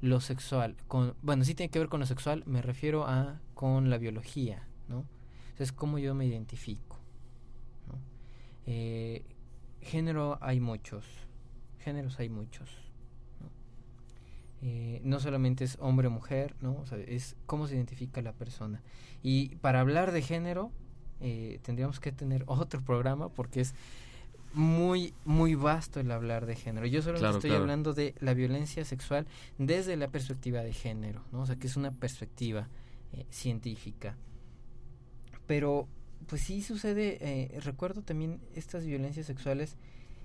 [0.00, 3.90] lo sexual, con, bueno, sí tiene que ver con lo sexual, me refiero a con
[3.90, 4.98] la biología, ¿no?
[4.98, 6.98] O sea, es como yo me identifico.
[8.66, 9.24] Eh,
[9.80, 11.06] género hay muchos,
[11.78, 12.68] géneros hay muchos.
[14.62, 16.76] Eh, no solamente es hombre o mujer, ¿no?
[16.80, 18.82] O sea, es cómo se identifica la persona.
[19.22, 20.72] Y para hablar de género,
[21.20, 23.74] eh, tendríamos que tener otro programa porque es
[24.52, 26.86] muy muy vasto el hablar de género.
[26.86, 27.62] Yo solo Claro, estoy claro.
[27.64, 29.26] hablando de la violencia sexual
[29.58, 31.42] desde la perspectiva de género, ¿no?
[31.42, 32.68] O sea, que es una perspectiva
[33.12, 34.16] eh, científica.
[35.46, 35.88] Pero
[36.26, 39.76] pues sí sucede, eh, recuerdo también estas violencias sexuales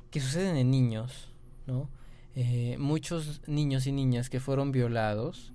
[0.10, 1.34] que suceden en niños,
[1.68, 1.90] ¿no?
[2.36, 5.52] Eh, muchos niños y niñas que fueron violados,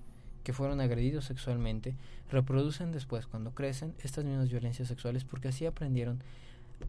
[0.47, 1.97] que fueron agredidos sexualmente,
[2.31, 6.23] reproducen después, cuando crecen, estas mismas violencias sexuales porque así aprendieron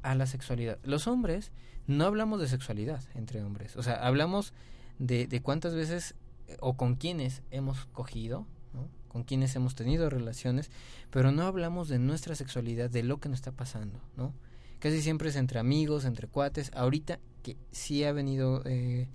[0.04, 0.78] a la sexualidad.
[0.84, 1.52] Los hombres,
[1.88, 4.54] no hablamos de sexualidad entre hombres, o sea, hablamos
[5.00, 6.14] de, de cuántas veces
[6.50, 8.46] eh, o con quiénes hemos cogido,
[8.76, 8.90] ¿no?
[9.08, 10.70] con quienes hemos tenido relaciones,
[11.10, 14.36] pero no hablamos de nuestra sexualidad, de lo que nos está pasando, ¿no?
[14.78, 16.70] Casi siempre es entre amigos, entre cuates.
[16.76, 19.08] Ahorita que sí ha venido eh,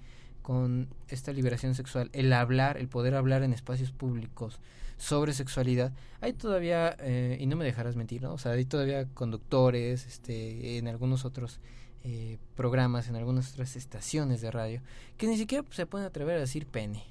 [0.43, 4.59] con esta liberación sexual, el hablar, el poder hablar en espacios públicos
[4.97, 8.35] sobre sexualidad, hay todavía, eh, y no me dejarás mentir, ¿no?
[8.35, 11.61] O sea, hay todavía conductores, este, en algunos otros
[12.05, 14.83] eh, programas, en algunas otras estaciones de radio,
[15.17, 17.05] que ni siquiera se pueden atrever a decir pene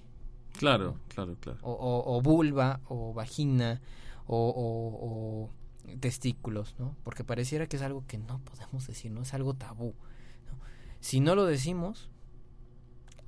[0.58, 1.60] Claro, claro, claro.
[1.62, 3.82] o, o, o vulva o vagina
[4.28, 5.50] o, o,
[5.90, 6.96] o testículos, ¿no?
[7.04, 9.22] Porque pareciera que es algo que no podemos decir, ¿no?
[9.22, 9.96] Es algo tabú.
[10.48, 10.60] ¿no?
[11.00, 12.10] Si no lo decimos,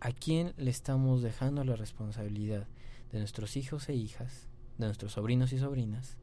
[0.04, 2.68] ¿a quién le estamos dejando la responsabilidad
[3.14, 6.18] de nuestros hijos e hijas, de nuestros sobrinos y sobrinas,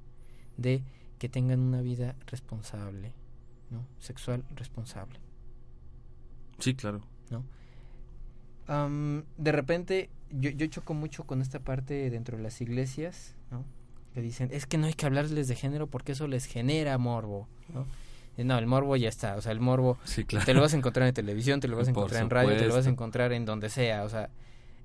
[0.59, 0.83] de
[1.19, 3.15] que tengan una vida responsable,
[3.71, 3.87] ¿no?
[3.99, 5.19] Sexual responsable.
[6.59, 7.01] Sí, claro.
[7.31, 7.43] ¿no?
[8.67, 13.65] Am, de repente, yo, yo choco mucho con esta parte dentro de las iglesias, ¿no?
[14.13, 17.49] Que dicen, es que no hay que hablarles de género porque eso les genera morbo,
[17.73, 17.87] ¿no?
[18.37, 20.47] Y no, el morbo ya está, o sea, el morbo Sí, claro.
[20.47, 22.67] te lo vas a encontrar en televisión, te lo vas a encontrar en radio, te
[22.67, 24.31] lo vas a encontrar en donde sea, o sea,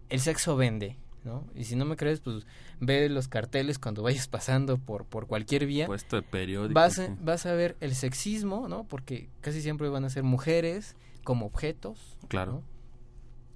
[0.10, 1.44] el sexo vende, ¿no?
[1.56, 2.46] Y si no me crees, pues
[2.80, 6.74] ve los carteles cuando vayas pasando por, por cualquier vía Puesto de periódico.
[6.74, 7.14] vas a, sí.
[7.22, 8.84] vas a ver el sexismo, ¿no?
[8.84, 12.18] Porque casi siempre van a ser mujeres como objetos.
[12.28, 12.52] Claro.
[12.52, 12.64] ¿no?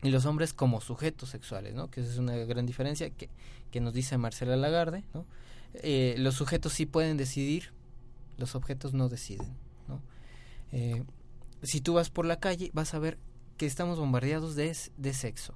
[0.08, 1.92] Y los hombres como sujetos sexuales, ¿no?
[1.92, 3.30] Que esa es una gran diferencia que,
[3.70, 5.26] que nos dice Marcela Lagarde, ¿no?
[5.74, 7.74] Eh, los sujetos sí pueden decidir,
[8.38, 9.48] los objetos no deciden,
[10.72, 11.04] Eh,
[11.64, 13.18] si tú vas por la calle, vas a ver
[13.58, 15.56] que estamos bombardeados de, de sexo.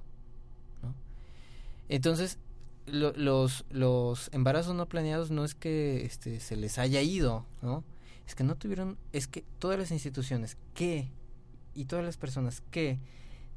[1.88, 2.38] Entonces,
[2.86, 7.84] lo- los, los embarazos no planeados no es que este, se les haya ido, ¿no?
[8.26, 11.10] Es que no tuvieron, es que todas las instituciones que
[11.74, 12.98] y todas las personas que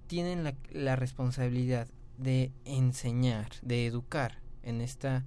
[0.07, 5.23] tienen la, la responsabilidad de enseñar, de educar en esta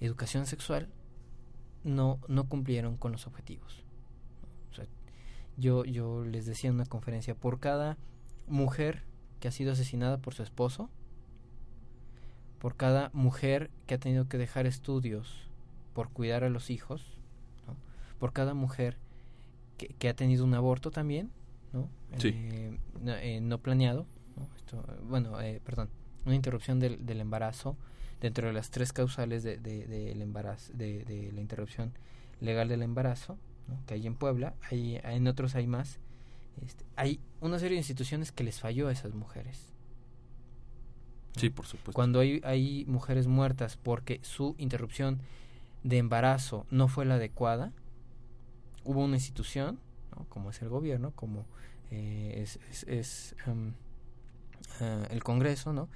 [0.00, 0.88] educación sexual,
[1.84, 3.81] no, no cumplieron con los objetivos.
[5.62, 7.96] Yo, yo les decía en una conferencia, por cada
[8.48, 9.04] mujer
[9.38, 10.90] que ha sido asesinada por su esposo,
[12.58, 15.48] por cada mujer que ha tenido que dejar estudios
[15.94, 17.04] por cuidar a los hijos,
[17.66, 17.76] ¿no?
[18.18, 18.96] por cada mujer
[19.78, 21.30] que, que ha tenido un aborto también,
[21.72, 21.88] ¿no?
[22.18, 22.30] Sí.
[22.34, 24.06] Eh, no, eh, no planeado,
[24.36, 24.48] ¿no?
[24.56, 25.88] Esto, bueno, eh, perdón,
[26.24, 27.76] una interrupción del, del embarazo
[28.20, 31.92] dentro de las tres causales de, de- embarazo, de, de la interrupción
[32.40, 33.38] legal del embarazo,
[33.68, 33.78] ¿no?
[33.86, 35.98] que hay en Puebla, hay, en otros hay más,
[36.60, 39.72] Este, hay una serie de instituciones que les falló a esas mujeres.
[41.36, 41.92] Sí, por supuesto.
[41.92, 45.20] Cuando hay, hay mujeres muertas porque su interrupción
[45.82, 47.72] de embarazo no fue la adecuada,
[48.84, 49.78] hubo una institución,
[50.16, 50.26] ¿no?
[50.28, 51.46] como es el gobierno, como
[51.90, 53.72] eh, es, es, es um,
[54.80, 55.88] uh, el Congreso, ¿no?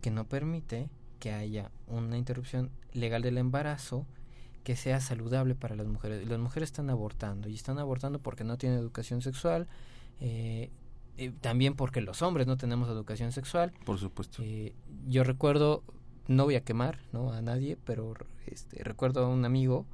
[0.00, 0.88] que no permite
[1.20, 4.06] que haya una interrupción legal del embarazo
[4.64, 6.26] que sea saludable para las mujeres.
[6.28, 9.66] Las mujeres están abortando y están abortando porque no tienen educación sexual,
[10.20, 10.70] eh,
[11.16, 13.72] eh, también porque los hombres no tenemos educación sexual.
[13.84, 14.42] Por supuesto.
[14.42, 14.74] Eh,
[15.06, 15.82] yo recuerdo,
[16.26, 17.32] no voy a quemar ¿no?
[17.32, 18.14] a nadie, pero
[18.46, 19.86] este, recuerdo a un amigo,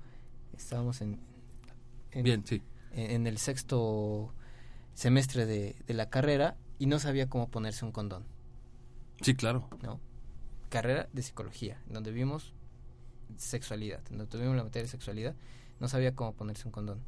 [0.57, 1.21] estábamos en,
[2.11, 2.63] en, Bien, sí.
[2.93, 4.33] en, en el sexto
[4.95, 8.25] semestre de, de la carrera y no sabía cómo ponerse un condón,
[9.21, 9.69] Sí, claro.
[9.83, 10.01] ¿no?
[10.69, 12.54] Carrera de psicología, donde vimos
[13.37, 15.35] sexualidad, donde tuvimos la materia de sexualidad,
[15.81, 16.99] no sabía cómo ponerse un condón.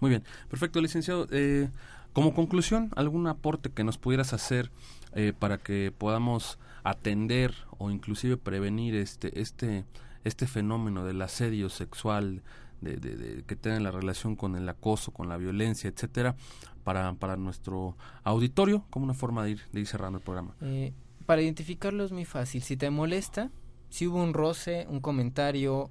[0.00, 0.24] Muy bien.
[0.48, 1.26] Perfecto, licenciado.
[1.30, 1.70] Eh,
[2.12, 4.70] como conclusión, ¿algún aporte que nos pudieras hacer
[5.14, 9.84] eh, para que podamos atender o inclusive prevenir este, este,
[10.22, 12.42] este fenómeno del asedio sexual,
[12.80, 16.36] de, de, de, que tiene la relación con el acoso, con la violencia, etcétera,
[16.84, 20.54] para, para nuestro auditorio, como una forma de ir, de ir cerrando el programa?
[20.60, 20.92] Eh,
[21.26, 22.62] para identificarlo es muy fácil.
[22.62, 23.50] Si te molesta,
[23.94, 25.88] si hubo un roce, un comentario,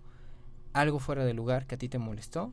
[0.73, 2.51] algo fuera de lugar que a ti te molestó,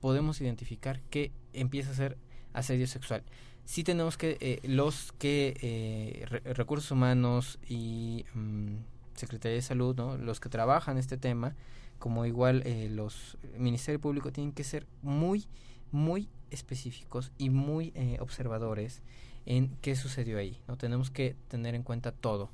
[0.00, 2.16] podemos identificar que empieza a ser
[2.54, 3.22] asedio sexual.
[3.66, 8.78] Sí tenemos que, eh, los que eh, re recursos humanos y um,
[9.12, 10.16] Secretaría de Salud, ¿no?
[10.16, 11.54] los que trabajan este tema,
[11.98, 15.48] como igual eh, los Ministerio Público, tienen que ser muy,
[15.92, 19.02] muy específicos y muy eh, observadores
[19.44, 20.62] en qué sucedió ahí.
[20.66, 22.48] No tenemos que tener en cuenta todo.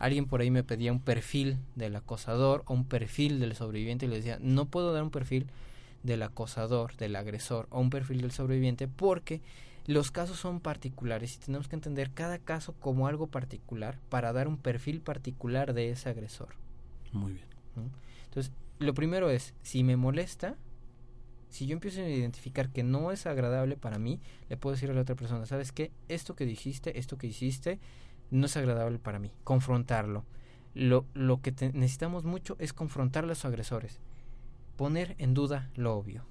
[0.00, 4.08] Alguien por ahí me pedía un perfil del acosador o un perfil del sobreviviente y
[4.08, 5.46] le decía, no puedo dar un perfil
[6.02, 9.42] del acosador, del agresor o un perfil del sobreviviente porque
[9.86, 14.48] los casos son particulares y tenemos que entender cada caso como algo particular para dar
[14.48, 16.54] un perfil particular de ese agresor.
[17.12, 17.46] Muy bien.
[17.76, 17.82] ¿no?
[18.24, 20.56] Entonces, lo primero es, si me molesta,
[21.50, 24.94] si yo empiezo a identificar que no es agradable para mí, le puedo decir a
[24.94, 25.90] la otra persona, ¿sabes qué?
[26.08, 27.80] Esto que dijiste, esto que hiciste,
[28.30, 29.32] no es agradable para mí.
[29.44, 30.24] Confrontarlo.
[30.74, 34.00] Lo, lo que te, necesitamos mucho es confrontar a los agresores.
[34.76, 36.29] Poner en duda lo obvio.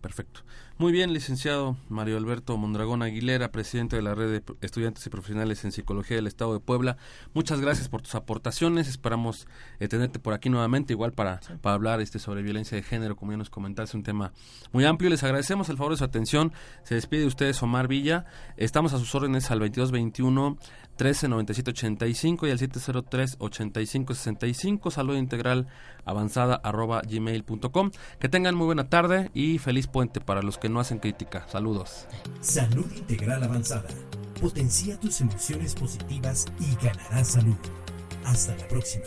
[0.00, 0.40] Perfecto.
[0.78, 5.62] Muy bien, licenciado Mario Alberto Mondragón Aguilera, presidente de la Red de Estudiantes y Profesionales
[5.66, 6.96] en Psicología del Estado de Puebla.
[7.34, 8.88] Muchas gracias por tus aportaciones.
[8.88, 9.46] Esperamos
[9.78, 11.52] eh, tenerte por aquí nuevamente, igual para, sí.
[11.60, 14.32] para hablar este sobre violencia de género, como ya nos comentaste, un tema
[14.72, 15.10] muy amplio.
[15.10, 16.52] Les agradecemos el favor de su atención.
[16.82, 18.24] Se despide de ustedes Omar Villa.
[18.56, 20.56] Estamos a sus órdenes al 2221
[21.00, 25.66] 139785 y al 703 8565 salud integral
[26.04, 30.80] avanzada arroba gmail.com que tengan muy buena tarde y feliz puente para los que no
[30.80, 31.46] hacen crítica.
[31.48, 32.06] Saludos.
[32.40, 33.88] Salud integral avanzada.
[34.40, 37.56] Potencia tus emociones positivas y ganarás salud.
[38.24, 39.04] Hasta la próxima